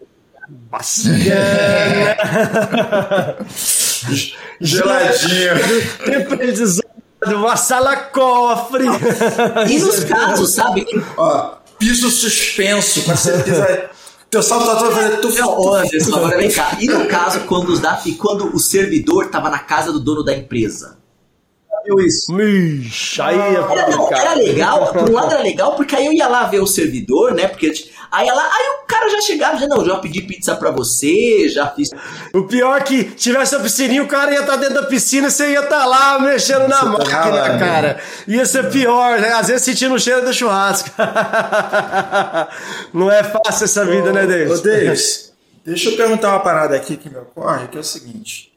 [4.60, 5.54] Geladinho.
[6.04, 6.88] Temperizado,
[7.28, 8.86] uma sala cofre.
[9.70, 13.04] E nos casos, sabe, Ó, piso suspenso.
[13.04, 13.90] Você pisa.
[14.30, 15.88] Teu salto tá todo fazer tuf, Não, ô tuf.
[15.88, 16.78] Anderson, agora vem cá.
[16.80, 18.00] E no caso, quando, os da...
[18.06, 20.99] e quando o servidor tava na casa do dono da empresa?
[21.86, 22.40] Viu isso?
[22.40, 26.14] Ixi, aí é Era, não, era legal, por um lado era legal, porque aí eu
[26.14, 27.48] ia lá ver o servidor, né?
[27.48, 27.72] Porque
[28.12, 31.68] aí, ela, aí o cara já chegava, já não, já pedi pizza pra você, já
[31.68, 31.90] fiz.
[32.34, 35.32] O pior é que tivesse a piscininha, o cara ia estar dentro da piscina e
[35.32, 37.60] você ia estar lá mexendo na Você tá máquina, ralando.
[37.60, 38.00] cara.
[38.28, 39.34] Ia ser pior, né?
[39.34, 40.90] Às vezes sentindo o cheiro do churrasco.
[42.94, 44.62] Não é fácil essa vida, né, Ô, Davis?
[44.62, 45.34] Davis,
[45.66, 48.49] deixa eu perguntar uma parada aqui que me ocorre, que é o seguinte.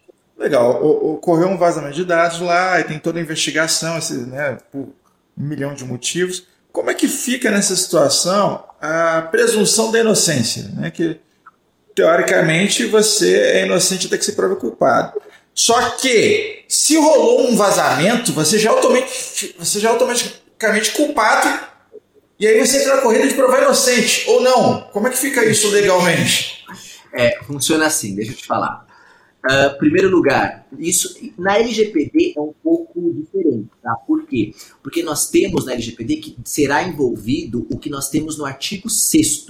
[0.43, 4.81] Legal, ocorreu um vazamento de dados lá, e tem toda a investigação, esse, né, por
[4.81, 4.93] um
[5.37, 6.49] milhão de motivos.
[6.73, 10.69] Como é que fica nessa situação a presunção da inocência?
[10.75, 10.91] Né?
[10.91, 11.21] Que,
[11.95, 15.23] teoricamente, você é inocente até que se prove culpado.
[15.55, 21.49] Só que, se rolou um vazamento, você já, automaticamente, você já é automaticamente culpado
[22.37, 24.89] e aí você entra na corrida de provar inocente, ou não?
[24.93, 26.65] Como é que fica isso legalmente?
[27.15, 28.85] É, funciona assim, deixa eu te falar.
[29.45, 33.93] Ah, primeiro lugar, isso na LGPD é um pouco diferente, tá?
[34.07, 34.55] Por quê?
[34.83, 39.49] Porque nós temos na LGPD que será envolvido o que nós temos no artigo 6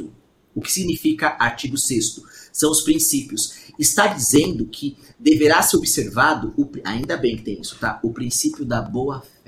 [0.54, 2.22] O que significa artigo 6
[2.52, 3.54] São os princípios.
[3.78, 8.00] Está dizendo que deverá ser observado, o ainda bem que tem isso, tá?
[8.02, 9.41] O princípio da boa-fé.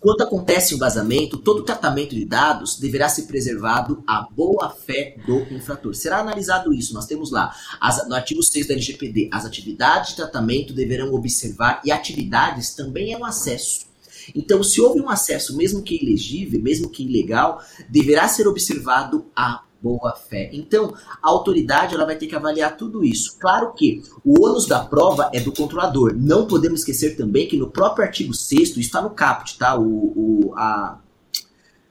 [0.00, 5.94] Quando acontece um vazamento, todo tratamento de dados deverá ser preservado a boa-fé do infrator.
[5.94, 6.94] Será analisado isso.
[6.94, 11.80] Nós temos lá, as- no artigo 6 da LGPD, as atividades de tratamento deverão observar,
[11.84, 13.86] e atividades também é um acesso.
[14.34, 19.62] Então, se houve um acesso, mesmo que ilegível, mesmo que ilegal, deverá ser observado a
[19.86, 20.50] boa fé.
[20.52, 23.38] Então, a autoridade ela vai ter que avaliar tudo isso.
[23.38, 26.12] Claro que o ônus da prova é do controlador.
[26.16, 29.78] Não podemos esquecer também que no próprio artigo 6 isso está no caput, tá?
[29.78, 30.98] O, o, a,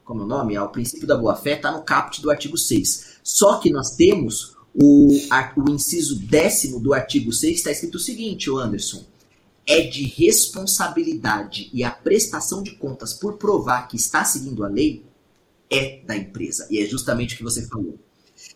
[0.03, 0.57] como é o nome?
[0.57, 3.19] O princípio da boa fé está no caput do artigo 6.
[3.23, 5.07] Só que nós temos o,
[5.55, 9.03] o inciso décimo do artigo 6, está escrito o seguinte, Anderson.
[9.65, 15.03] É de responsabilidade e a prestação de contas por provar que está seguindo a lei
[15.69, 16.67] é da empresa.
[16.69, 17.99] E é justamente o que você falou.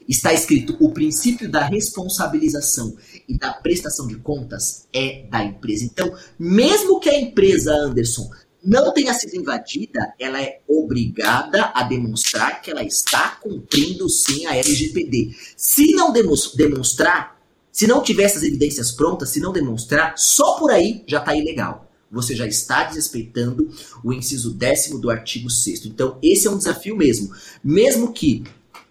[0.07, 2.95] Está escrito o princípio da responsabilização
[3.27, 5.85] e da prestação de contas é da empresa.
[5.85, 8.29] Então, mesmo que a empresa, Anderson,
[8.63, 14.55] não tenha sido invadida, ela é obrigada a demonstrar que ela está cumprindo sim a
[14.55, 15.33] LGPD.
[15.55, 17.39] Se não demonstrar,
[17.71, 21.88] se não tiver essas evidências prontas, se não demonstrar, só por aí já está ilegal.
[22.11, 23.69] Você já está desrespeitando
[24.03, 27.31] o inciso décimo do artigo 6 Então, esse é um desafio mesmo.
[27.63, 28.43] Mesmo que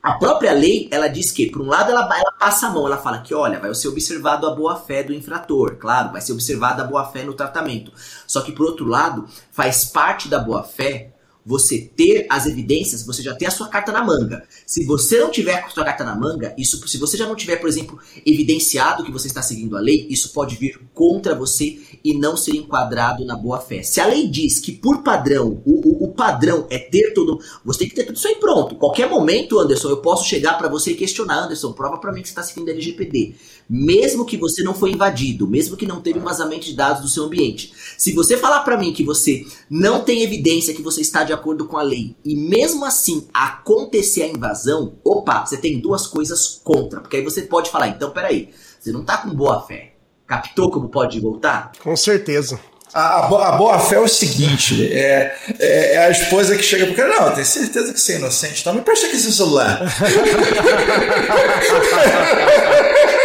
[0.03, 2.97] a própria lei, ela diz que, por um lado, ela, ela passa a mão, ela
[2.97, 6.87] fala que, olha, vai ser observado a boa-fé do infrator, claro, vai ser observada a
[6.87, 7.93] boa-fé no tratamento.
[8.27, 11.13] Só que, por outro lado, faz parte da boa-fé
[11.49, 14.45] você ter as evidências, você já ter a sua carta na manga.
[14.67, 17.57] Se você não tiver a sua carta na manga, isso, se você já não tiver,
[17.57, 22.13] por exemplo, evidenciado que você está seguindo a lei, isso pode vir contra você e
[22.13, 23.83] não ser enquadrado na boa fé.
[23.83, 27.79] Se a lei diz que por padrão, o, o, o padrão é ter todo, você
[27.79, 28.77] tem que ter tudo isso aí pronto.
[28.77, 32.29] Qualquer momento, Anderson, eu posso chegar para você e questionar, Anderson, prova para mim que
[32.29, 33.37] você está seguindo a LGPD.
[33.71, 37.09] Mesmo que você não foi invadido, mesmo que não teve um vazamento de dados do
[37.09, 37.73] seu ambiente.
[37.97, 41.67] Se você falar para mim que você não tem evidência que você está de acordo
[41.67, 47.01] com a lei e mesmo assim acontecer a invasão, opa, você tem duas coisas contra.
[47.01, 49.95] Porque aí você pode falar, então peraí, você não tá com boa fé.
[50.27, 51.73] Captou como pode voltar?
[51.83, 52.61] Com certeza.
[52.93, 56.87] A, a, a boa fé é o seguinte: é, é, é a esposa que chega
[56.87, 59.33] pro cara, não, eu tenho certeza que você é inocente, então me presta aqui seu
[59.33, 59.81] celular.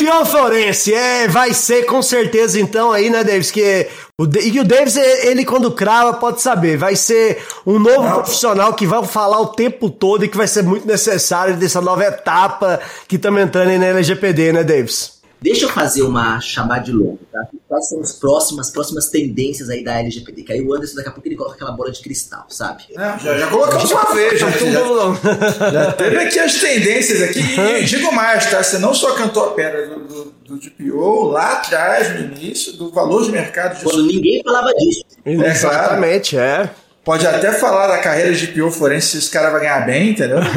[0.00, 3.86] Depion Forense, é, vai ser com certeza então aí, né, Davis, que
[4.16, 8.12] o, e o Davis, ele quando crava, pode saber, vai ser um novo Não.
[8.14, 12.02] profissional que vai falar o tempo todo e que vai ser muito necessário dessa nova
[12.02, 15.19] etapa que estamos entrando aí na LGPD, né, Davis?
[15.40, 17.40] Deixa eu fazer uma chamada de longo, tá?
[17.70, 20.42] quais são as próximas, próximas tendências aí da LGPD.
[20.42, 22.82] Que aí o Anderson, daqui a pouco, ele coloca aquela bola de cristal, sabe?
[22.96, 27.40] Não, já, já colocamos uma vez, já, já, já teve aqui as tendências aqui.
[27.40, 28.60] E digo mais, tá?
[28.60, 32.90] Você não só cantou a pedra do, do, do DPO lá atrás, no início, do
[32.90, 33.84] valor de mercado disso.
[33.84, 35.04] Quando ninguém falava disso.
[35.24, 36.68] Exatamente, é.
[37.04, 40.38] Pode até falar da carreira de PO forense se esse cara vai ganhar bem, entendeu?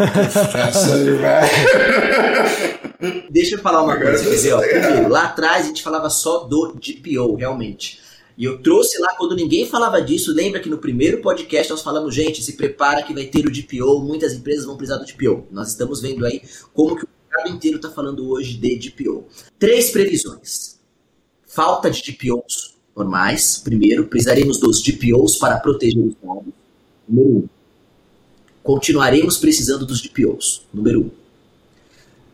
[3.29, 4.81] Deixa eu falar uma coisa, quer você dizer, ó, ganhando.
[4.83, 8.01] primeiro, lá atrás a gente falava só do DPO, realmente.
[8.37, 12.15] E eu trouxe lá, quando ninguém falava disso, lembra que no primeiro podcast nós falamos,
[12.15, 15.47] gente, se prepara que vai ter o DPO, muitas empresas vão precisar do DPO.
[15.51, 16.41] Nós estamos vendo aí
[16.73, 19.27] como que o mercado inteiro está falando hoje de DPO.
[19.59, 20.79] Três previsões.
[21.45, 26.53] Falta de DPOs normais, primeiro, precisaremos dos DPOs para proteger os dados.
[27.07, 27.47] Número um.
[28.63, 30.65] Continuaremos precisando dos DPOs.
[30.73, 31.22] Número um.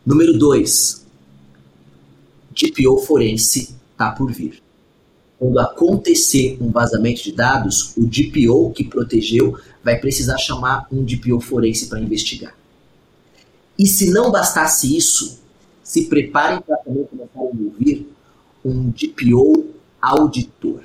[0.04, 1.06] Número 2.
[2.50, 4.62] DPO forense está por vir.
[5.38, 11.40] Quando acontecer um vazamento de dados, o DPO que protegeu vai precisar chamar um DPO
[11.40, 12.54] forense para investigar.
[13.78, 15.40] E se não bastasse isso,
[15.82, 18.06] se preparem para também começar a ouvir
[18.64, 19.70] um DPO
[20.00, 20.82] auditor.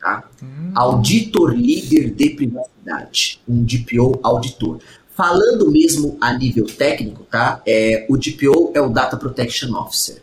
[0.00, 0.28] Tá?
[0.74, 3.40] Auditor líder de privacidade.
[3.48, 4.80] Um DPO auditor.
[5.16, 7.62] Falando mesmo a nível técnico, tá?
[7.66, 10.20] É, o DPO é o Data Protection Officer.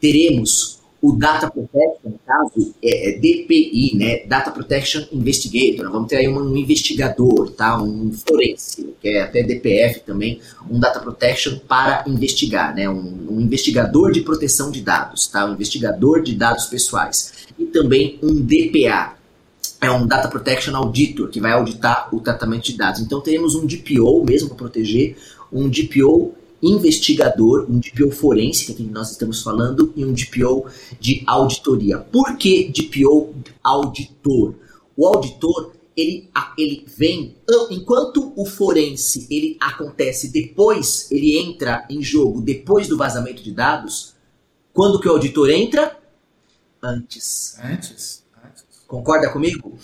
[0.00, 4.26] Teremos o Data Protection, no caso, é, é DPI, né?
[4.26, 5.90] Data Protection Investigator.
[5.92, 7.80] Vamos ter aí um investigador, tá?
[7.80, 12.88] Um forense, que é até DPF também, um Data Protection para investigar, né?
[12.90, 15.46] Um, um investigador de proteção de dados, tá?
[15.46, 17.32] Um investigador de dados pessoais.
[17.56, 19.14] E também um DPA,
[19.80, 23.00] é um Data Protection Auditor, que vai auditar o tratamento de dados.
[23.00, 25.16] Então teremos um DPO mesmo para proteger,
[25.52, 30.66] um DPO investigador, um DPO forense, que é quem nós estamos falando, e um DPO
[30.98, 31.98] de auditoria.
[31.98, 34.54] Por que DPO auditor?
[34.96, 42.02] O auditor, ele, ele vem, an- enquanto o forense ele acontece depois, ele entra em
[42.02, 44.14] jogo depois do vazamento de dados,
[44.72, 45.96] quando que o auditor entra?
[46.82, 47.56] Antes.
[47.62, 48.24] Antes.
[48.88, 49.78] Concorda comigo?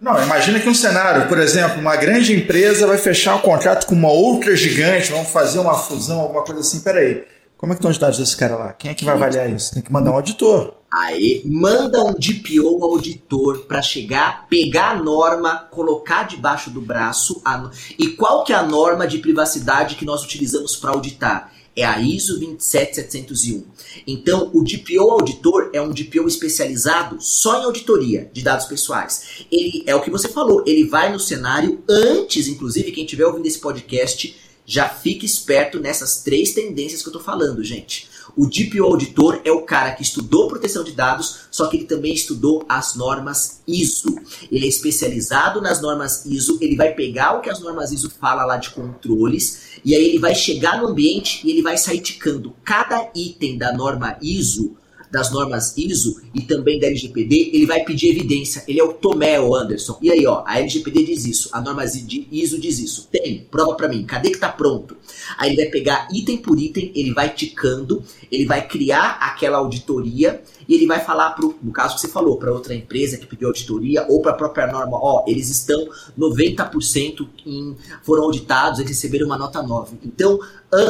[0.00, 3.94] Não, imagina que um cenário, por exemplo, uma grande empresa vai fechar um contrato com
[3.94, 6.80] uma outra gigante, vamos fazer uma fusão, alguma coisa assim.
[6.80, 7.24] Peraí,
[7.56, 8.72] como é que estão os dados desse cara lá?
[8.72, 9.72] Quem é que vai avaliar isso?
[9.72, 10.74] Tem que mandar um auditor.
[10.92, 17.40] Aí, manda um DPO auditor para chegar, pegar a norma, colocar debaixo do braço.
[17.44, 21.52] a E qual que é a norma de privacidade que nós utilizamos para auditar?
[21.76, 23.64] É a ISO 27701.
[24.06, 29.44] Então, o DPO auditor é um DPO especializado só em auditoria de dados pessoais.
[29.50, 33.46] Ele é o que você falou, ele vai no cenário antes, inclusive, quem estiver ouvindo
[33.46, 38.08] esse podcast, já fique esperto nessas três tendências que eu tô falando, gente.
[38.36, 42.14] O DPO auditor é o cara que estudou proteção de dados, só que ele também
[42.14, 44.16] estudou as normas ISO.
[44.50, 48.44] Ele é especializado nas normas ISO, ele vai pegar o que as normas ISO fala
[48.44, 52.54] lá de controles, e aí ele vai chegar no ambiente e ele vai sair ticando
[52.64, 54.76] cada item da norma ISO,
[55.10, 58.62] das normas ISO e também da LGPD, ele vai pedir evidência.
[58.68, 59.98] Ele é o Tomé, o Anderson.
[60.00, 63.08] E aí, ó, a LGPD diz isso, a norma ISO diz isso.
[63.10, 64.04] Tem, prova pra mim.
[64.04, 64.96] Cadê que tá pronto?
[65.36, 70.40] Aí ele vai pegar item por item, ele vai ticando, ele vai criar aquela auditoria
[70.70, 73.48] e ele vai falar pro, no caso que você falou, para outra empresa que pediu
[73.48, 79.26] auditoria ou para a própria norma, ó, eles estão 90% em foram auditados, eles receberam
[79.26, 79.98] uma nota 9.
[80.04, 80.38] Então,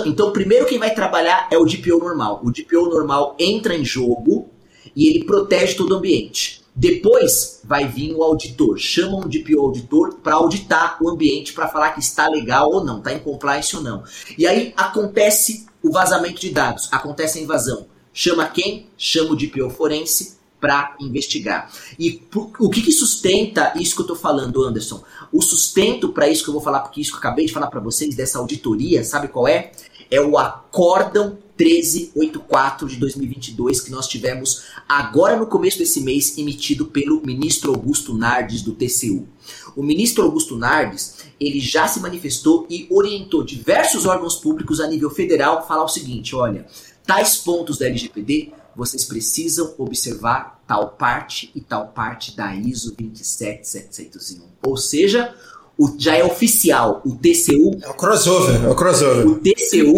[0.05, 2.43] então primeiro quem vai trabalhar é o DPO normal.
[2.45, 4.51] O DPO normal entra em jogo
[4.95, 6.61] e ele protege todo o ambiente.
[6.77, 11.93] Depois vai vir o auditor, chama um DPO auditor para auditar o ambiente para falar
[11.93, 14.05] que está legal ou não, está em compliance ou não.
[14.37, 17.87] E aí acontece o vazamento de dados, acontece a invasão.
[18.13, 18.87] Chama quem?
[18.97, 21.73] Chama o DPO forense para investigar.
[21.99, 25.03] E por- o que, que sustenta isso que eu estou falando, Anderson?
[25.33, 27.69] O sustento para isso que eu vou falar, porque isso que eu acabei de falar
[27.69, 29.73] para vocês dessa auditoria, sabe qual é?
[30.11, 36.87] É o acórdão 1384 de 2022 que nós tivemos agora no começo desse mês, emitido
[36.87, 39.29] pelo ministro Augusto Nardes do TCU.
[39.77, 45.11] O ministro Augusto Nardes, ele já se manifestou e orientou diversos órgãos públicos a nível
[45.11, 46.67] federal falar o seguinte, olha,
[47.11, 54.43] tais pontos da LGPD, vocês precisam observar tal parte e tal parte da ISO 27701.
[54.63, 55.35] Ou seja,
[55.77, 59.27] o- já é oficial, o TCU É o crossover, é o crossover.
[59.27, 59.97] o TCU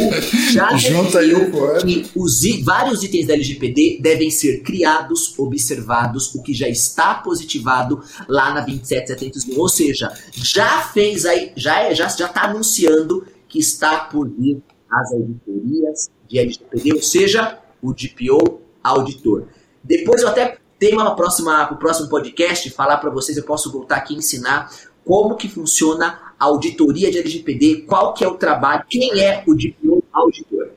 [0.52, 1.50] já Junta aí o
[1.82, 8.02] que os vários itens da LGPD devem ser criados, observados, o que já está positivado
[8.26, 9.60] lá na 27701.
[9.60, 15.12] Ou seja, já fez aí, já é, já está anunciando que está por vir as
[15.12, 19.48] auditorias de LGPD, ou seja, o DPO auditor.
[19.84, 23.96] Depois eu até tema para próxima pro próximo podcast, falar para vocês, eu posso voltar
[23.96, 24.72] aqui e ensinar
[25.04, 29.54] como que funciona a auditoria de LGPD, qual que é o trabalho, quem é o
[29.54, 30.68] DPO auditor.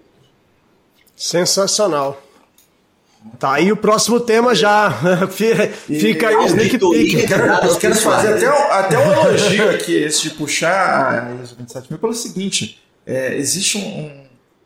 [1.15, 2.21] Sensacional.
[3.39, 4.91] Tá aí o próximo tema já.
[5.31, 7.15] Fica aí o sneak peek.
[7.23, 11.97] Eu quero fazer até um, até um elogio aqui, esse de puxar a ISO 27000,
[11.97, 14.24] pelo seguinte: é, existe um- um-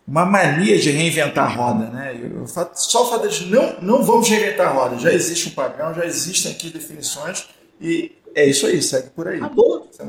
[0.09, 2.19] uma mania de reinventar a roda, né?
[2.19, 5.93] Eu- só o fato de não, não vamos reinventar a roda, já existe um padrão,
[5.93, 7.47] já existem aqui definições
[7.79, 9.39] e é isso aí, segue por aí.
[9.39, 9.41] É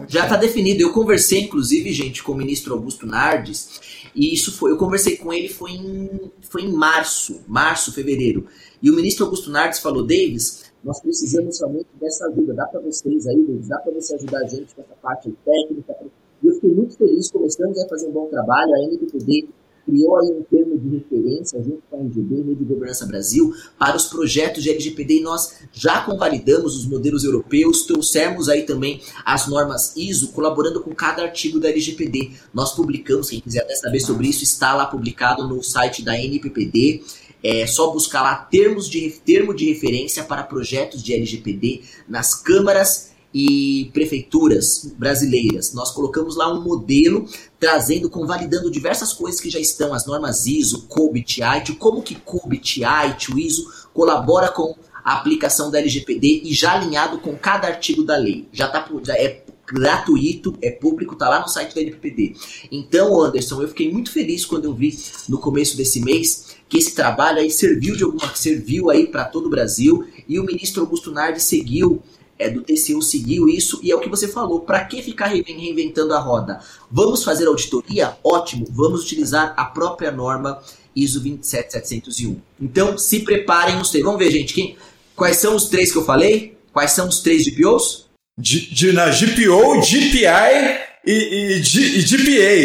[0.08, 0.82] Já está definido.
[0.82, 3.80] Eu conversei, inclusive, gente, com o ministro Augusto Nardes,
[4.14, 4.70] e isso foi.
[4.72, 8.46] Eu conversei com ele foi em, foi em março, março, fevereiro.
[8.82, 12.54] E o ministro Augusto Nardes falou, Davis, nós precisamos realmente dessa ajuda.
[12.54, 15.96] Dá para vocês aí, Davis, dá para você ajudar a gente com essa parte técnica.
[16.42, 18.74] E eu fiquei muito feliz, começamos a fazer um bom trabalho.
[18.74, 19.48] A NPPD
[19.84, 23.96] criou aí um termo de referência junto com a NGB, Rede de Governança Brasil, para
[23.96, 29.46] os projetos de LGPD e nós já convalidamos os modelos europeus, trouxemos aí também as
[29.46, 32.32] normas ISO, colaborando com cada artigo da LGPD.
[32.52, 37.02] Nós publicamos, quem quiser até saber sobre isso, está lá publicado no site da NPPD.
[37.42, 43.09] É só buscar lá termos de, termo de referência para projetos de LGPD nas câmaras
[43.32, 45.72] e prefeituras brasileiras.
[45.72, 47.28] Nós colocamos lá um modelo
[47.58, 52.82] trazendo, convalidando diversas coisas que já estão, as normas ISO, COBIT, ITIL, como que COBIT,
[52.82, 54.74] ITIL, ISO colabora com
[55.04, 58.48] a aplicação da LGPD e já alinhado com cada artigo da lei.
[58.52, 62.34] Já, tá, já é gratuito, é público, tá lá no site da LGPD.
[62.70, 66.94] Então, Anderson, eu fiquei muito feliz quando eu vi no começo desse mês que esse
[66.94, 71.10] trabalho aí serviu de alguma serviu aí para todo o Brasil e o ministro Augusto
[71.10, 72.02] Nardi seguiu
[72.40, 74.60] é, do TCU seguiu isso e é o que você falou.
[74.60, 76.58] Para que ficar rein- reinventando a roda?
[76.90, 78.16] Vamos fazer auditoria?
[78.24, 78.66] Ótimo.
[78.70, 80.58] Vamos utilizar a própria norma
[80.96, 82.36] ISO 27701.
[82.60, 84.04] Então, se preparem os três.
[84.04, 84.76] Vamos ver, gente, quem,
[85.14, 86.56] quais são os três que eu falei?
[86.72, 88.06] Quais são os três GPOs?
[88.38, 91.12] De, de, na GPO, GPI e,
[91.58, 92.60] e, G- e GPA.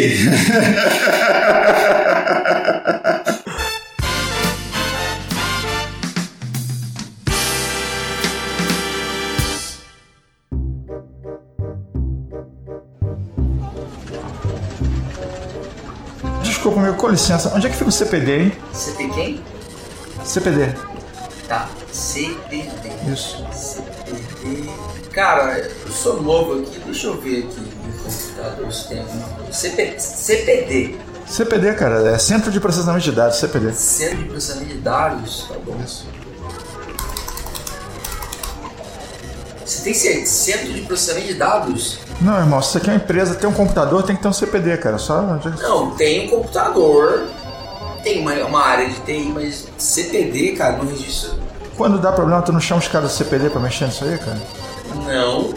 [16.66, 17.52] Desculpa, meu, com licença.
[17.54, 18.52] Onde é que fica o CPD, hein?
[18.96, 19.40] Tem quem?
[20.24, 20.74] CPD.
[21.46, 21.68] Tá.
[21.92, 22.68] CPD.
[23.06, 23.46] Isso.
[23.52, 24.68] CPD.
[25.12, 29.52] Cara, eu sou novo aqui, deixa eu ver aqui no computador se tem alguma coisa.
[29.52, 30.96] CP, CPD.
[31.28, 33.72] CPD, cara, é Centro de Processamento de Dados, CPD.
[33.72, 35.46] Centro de Processamento de Dados.
[35.48, 35.80] Tá bom.
[39.64, 42.05] Você tem Centro de Processamento de Dados?
[42.20, 44.78] Não, irmão, se você quer uma empresa, tem um computador, tem que ter um CPD,
[44.78, 44.98] cara.
[44.98, 45.20] Só.
[45.22, 47.28] Não, tem um computador,
[48.02, 51.34] tem uma, uma área de TI, mas CPD, cara, não registra.
[51.76, 54.40] Quando dá problema, tu não chama os caras do CPD pra mexer nisso aí, cara?
[55.04, 55.52] Não,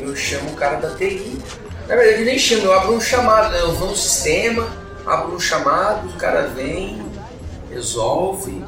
[0.00, 1.38] eu chamo o cara da TI.
[1.86, 3.60] Na verdade, eu nem chamo, eu abro um chamado, né?
[3.60, 4.66] Eu vou no sistema,
[5.06, 7.00] abro um chamado, o cara vem,
[7.70, 8.64] resolve.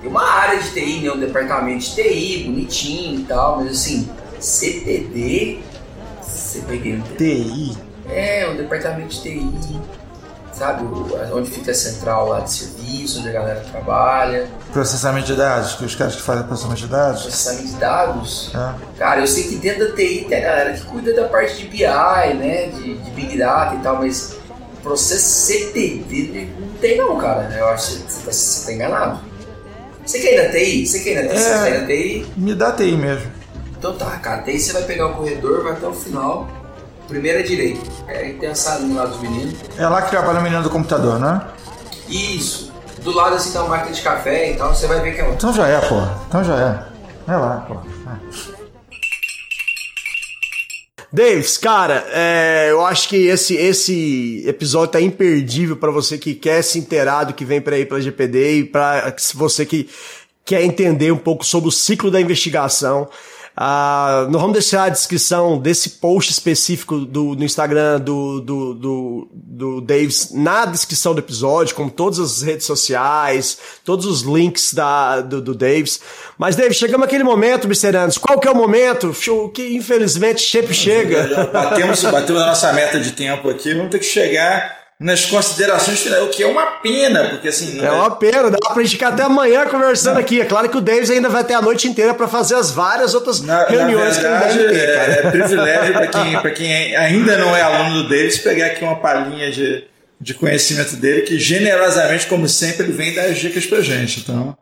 [0.00, 1.10] Tem uma área de TI, né?
[1.10, 4.08] Um departamento de TI, bonitinho e tal, mas assim,
[4.38, 5.60] CPD,
[6.62, 7.42] Não tem.
[7.44, 7.78] TI.
[8.10, 9.80] É, um departamento de TI,
[10.52, 10.84] sabe?
[10.84, 15.74] o- Onde fica a central lá de serviço, onde a galera trabalha, Processamento de dados,
[15.74, 17.22] que os caras que fazem processamento de dados.
[17.22, 18.50] processamento de dados.
[18.54, 18.98] É.
[18.98, 21.68] Cara, eu sei que dentro da TI tem a galera que cuida da parte de
[21.68, 21.84] BI,
[22.34, 22.66] né?
[22.68, 24.36] De, de Big Data e tal, mas
[24.82, 27.52] processo CPD não tem não, cara.
[27.56, 29.20] Eu acho que você tá, você tá enganado.
[30.06, 30.86] Você quer ir na TI?
[30.86, 31.38] Você quer ir na TI?
[31.38, 31.62] Você É.
[31.62, 32.32] quer ir na TI?
[32.38, 33.37] Me dá TI mesmo.
[33.78, 34.42] Então tá, cara.
[34.42, 36.48] TI você vai pegar o corredor, vai até o final.
[37.06, 37.80] Primeira direita.
[38.08, 39.54] É, aí tem a salinha lá dos meninos.
[39.78, 41.40] É lá que trabalha o menino do computador, né?
[42.08, 42.72] Isso.
[43.02, 45.24] Do lado assim tá uma máquina de café e tal, você vai ver que é
[45.24, 45.32] um.
[45.32, 46.20] Então já é, porra.
[46.28, 47.32] Então já é.
[47.32, 47.82] É lá, porra.
[48.54, 48.58] É.
[51.10, 56.60] Davis, cara, é, eu acho que esse, esse episódio tá imperdível pra você que quer
[56.62, 59.88] se inteirar do que vem por aí pela GPD e pra você que
[60.44, 63.08] quer entender um pouco sobre o ciclo da investigação.
[63.60, 69.28] Ah, nós vamos deixar a descrição desse post específico do, no Instagram do, do, do,
[69.32, 75.22] do Davis na descrição do episódio, com todas as redes sociais, todos os links da,
[75.22, 76.00] do, do Davis.
[76.38, 78.20] Mas, Davis, chegamos aquele momento, Mr.
[78.20, 79.12] Qual que é o momento?
[79.52, 81.50] Que infelizmente sempre chega.
[81.52, 83.74] Batemos, batemos a nossa meta de tempo aqui.
[83.74, 87.80] Vamos ter que chegar nas considerações finais, o que é uma pena, porque assim.
[87.80, 90.40] É uma pena, dá pra gente ficar até amanhã conversando aqui.
[90.40, 93.14] É claro que o Davis ainda vai ter a noite inteira pra fazer as várias
[93.14, 95.12] outras Na, reuniões na que ele verdade, deve ter, cara.
[95.12, 98.82] é, é privilégio para quem, pra quem ainda não é aluno do Davis pegar aqui
[98.82, 99.84] uma palhinha de,
[100.20, 104.18] de conhecimento dele, que generosamente, como sempre, ele vem dar as dicas pra gente.
[104.20, 104.56] Então,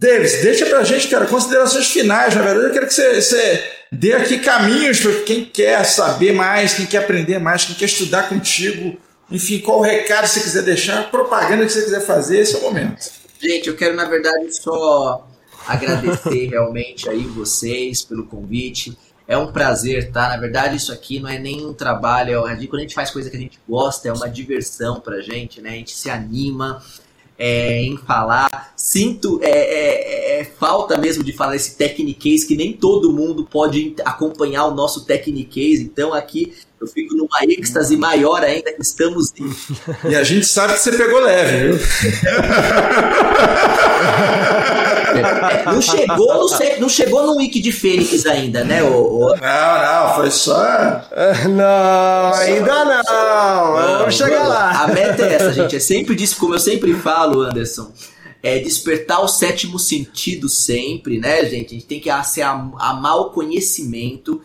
[0.00, 2.34] Davis, deixa pra gente, cara, considerações finais.
[2.34, 6.72] Na verdade, eu quero que você, você dê aqui caminhos para quem quer saber mais,
[6.72, 8.98] quem quer aprender mais, quem quer estudar contigo.
[9.30, 12.62] Enfim, qual o recado você quiser deixar, propaganda que você quiser fazer, esse é o
[12.62, 13.10] momento.
[13.38, 15.28] Gente, eu quero, na verdade, só
[15.68, 18.96] agradecer realmente aí vocês pelo convite.
[19.28, 20.30] É um prazer, tá?
[20.30, 23.28] Na verdade, isso aqui não é nem um trabalho, é quando a gente faz coisa
[23.28, 25.70] que a gente gosta, é uma diversão pra gente, né?
[25.70, 26.82] A gente se anima
[27.40, 28.74] é, em falar.
[28.76, 33.94] Sinto é, é, é, falta mesmo de falar esse Technicase, que nem todo mundo pode
[34.04, 35.82] acompanhar o nosso Technicase.
[35.82, 39.54] Então aqui eu fico numa êxtase maior ainda que estamos em...
[40.08, 41.80] E a gente sabe que você pegou leve, viu?
[45.10, 48.82] É, não chegou no, não chegou no wiki de Fênix ainda, né?
[48.82, 49.28] O, o...
[49.36, 50.60] Não, não, foi só.
[51.50, 53.02] Não, ainda não.
[53.02, 54.84] não Vamos chegar lá.
[54.84, 55.76] A meta é essa, gente.
[55.76, 57.90] É sempre disso, como eu sempre falo, Anderson.
[58.42, 61.66] É despertar o sétimo sentido sempre, né, gente?
[61.66, 64.40] A gente tem que amar o conhecimento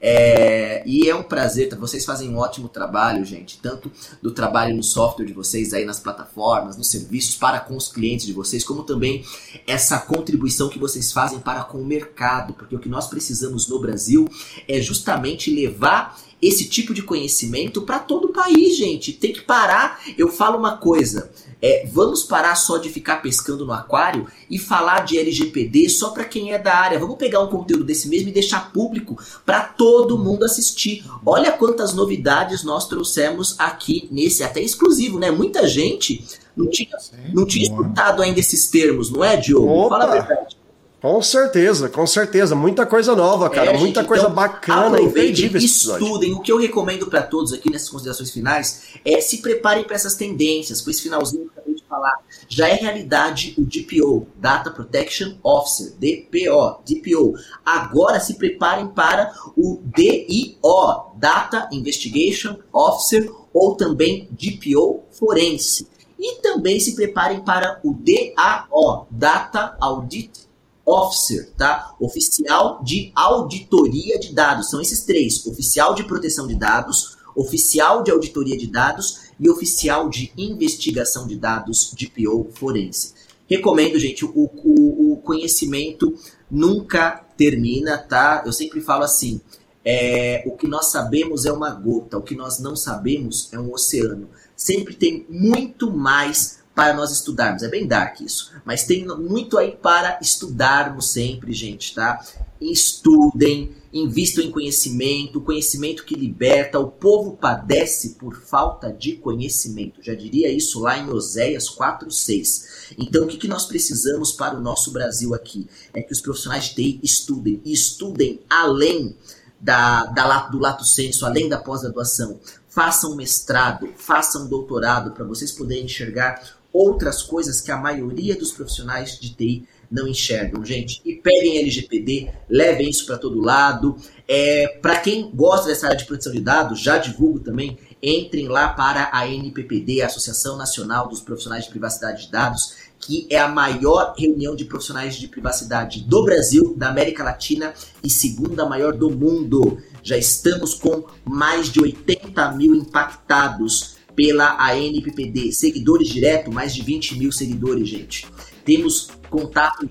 [0.00, 1.76] é, e é um prazer, tá?
[1.76, 3.90] vocês fazem um ótimo trabalho, gente, tanto
[4.22, 8.24] do trabalho no software de vocês aí nas plataformas, nos serviços para com os clientes
[8.24, 9.24] de vocês, como também
[9.66, 13.80] essa contribuição que vocês fazem para com o mercado, porque o que nós precisamos no
[13.80, 14.28] Brasil
[14.68, 19.12] é justamente levar esse tipo de conhecimento para todo o país, gente.
[19.12, 20.00] Tem que parar.
[20.16, 21.30] Eu falo uma coisa.
[21.60, 26.24] É, vamos parar só de ficar pescando no aquário e falar de LGPD só para
[26.24, 26.98] quem é da área.
[26.98, 31.04] Vamos pegar um conteúdo desse mesmo e deixar público para todo mundo assistir.
[31.26, 35.30] Olha quantas novidades nós trouxemos aqui nesse, até exclusivo, né?
[35.30, 36.24] Muita gente
[36.56, 36.96] não tinha,
[37.32, 39.68] não tinha escutado ainda esses termos, não é, Diogo?
[39.68, 39.98] Opa.
[39.98, 40.57] Fala a verdade.
[41.00, 42.56] Com certeza, com certeza.
[42.56, 43.70] Muita coisa nova, cara.
[43.70, 44.96] É, muita gente, coisa então, bacana.
[44.96, 46.34] Aproveitem, estudem.
[46.34, 50.16] O que eu recomendo para todos aqui nessas considerações finais é se preparem para essas
[50.16, 50.80] tendências.
[50.80, 52.18] Com esse finalzinho que eu acabei de falar.
[52.48, 57.34] Já é realidade o DPO, Data Protection Officer, DPO, DPO.
[57.64, 65.86] Agora se preparem para o DIO, Data Investigation Officer, ou também DPO Forense.
[66.18, 70.47] E também se preparem para o DAO, Data Audit
[70.88, 71.94] officer, tá?
[72.00, 74.70] Oficial de auditoria de dados.
[74.70, 80.08] São esses três: oficial de proteção de dados, oficial de auditoria de dados e oficial
[80.08, 83.14] de investigação de dados de PO forense.
[83.46, 86.14] Recomendo, gente, o, o, o conhecimento
[86.50, 88.42] nunca termina, tá?
[88.44, 89.40] Eu sempre falo assim:
[89.84, 93.72] é, o que nós sabemos é uma gota, o que nós não sabemos é um
[93.72, 94.28] oceano.
[94.56, 97.64] Sempre tem muito mais para nós estudarmos.
[97.64, 102.24] É bem dark isso, mas tem muito aí para estudarmos sempre, gente, tá?
[102.60, 106.78] Estudem, invistam em conhecimento, conhecimento que liberta.
[106.78, 110.00] O povo padece por falta de conhecimento.
[110.04, 112.94] Já diria isso lá em Oséias 4:6.
[112.96, 115.66] Então, o que, que nós precisamos para o nosso Brasil aqui?
[115.92, 119.16] É que os profissionais de TI estudem e estudem além
[119.60, 122.38] da, da, do lato senso, além da pós-graduação.
[122.68, 129.18] Façam mestrado, façam doutorado para vocês poderem enxergar outras coisas que a maioria dos profissionais
[129.18, 131.00] de TI não enxergam, gente.
[131.04, 133.96] E peguem LGPD, levem isso para todo lado.
[134.26, 138.68] É, para quem gosta dessa área de proteção de dados, já divulgo também, entrem lá
[138.68, 143.48] para a NPPD, a Associação Nacional dos Profissionais de Privacidade de Dados, que é a
[143.48, 147.72] maior reunião de profissionais de privacidade do Brasil, da América Latina
[148.02, 149.78] e segunda maior do mundo.
[150.02, 155.52] Já estamos com mais de 80 mil impactados pela ANPPD.
[155.52, 158.26] Seguidores direto, mais de 20 mil seguidores, gente.
[158.64, 159.88] Temos contato,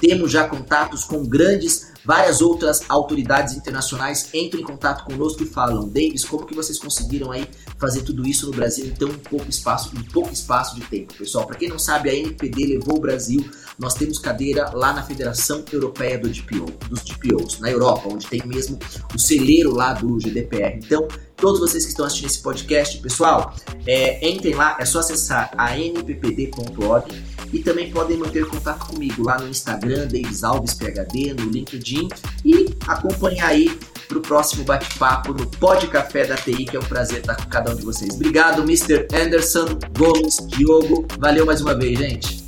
[0.00, 5.88] temos já contatos com grandes, várias outras autoridades internacionais entram em contato conosco e falam,
[5.88, 7.46] Davis, como que vocês conseguiram aí
[7.78, 11.46] fazer tudo isso no Brasil em tão pouco espaço, em pouco espaço de tempo, pessoal?
[11.46, 13.48] Para quem não sabe, a ANPD levou o Brasil
[13.78, 18.42] nós temos cadeira lá na Federação Europeia do DPO, dos DPOs, na Europa, onde tem
[18.46, 18.78] mesmo
[19.14, 20.78] o celeiro lá do GDPR.
[20.78, 21.08] Então,
[21.42, 23.52] todos vocês que estão assistindo esse podcast, pessoal,
[23.84, 27.20] é, entrem lá, é só acessar a nppd.org
[27.52, 32.08] e também podem manter contato comigo lá no Instagram, Davis Alves PHD, no LinkedIn
[32.44, 36.84] e acompanhar aí para o próximo bate-papo no Pod Café da TI, que é um
[36.84, 38.14] prazer estar com cada um de vocês.
[38.14, 39.08] Obrigado, Mr.
[39.12, 39.66] Anderson,
[39.98, 41.08] Gomes, Diogo.
[41.18, 42.44] Valeu mais uma vez, gente.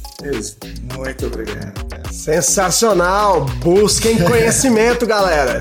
[0.96, 2.12] Muito obrigado.
[2.12, 3.44] Sensacional!
[3.60, 5.60] Busquem conhecimento, galera!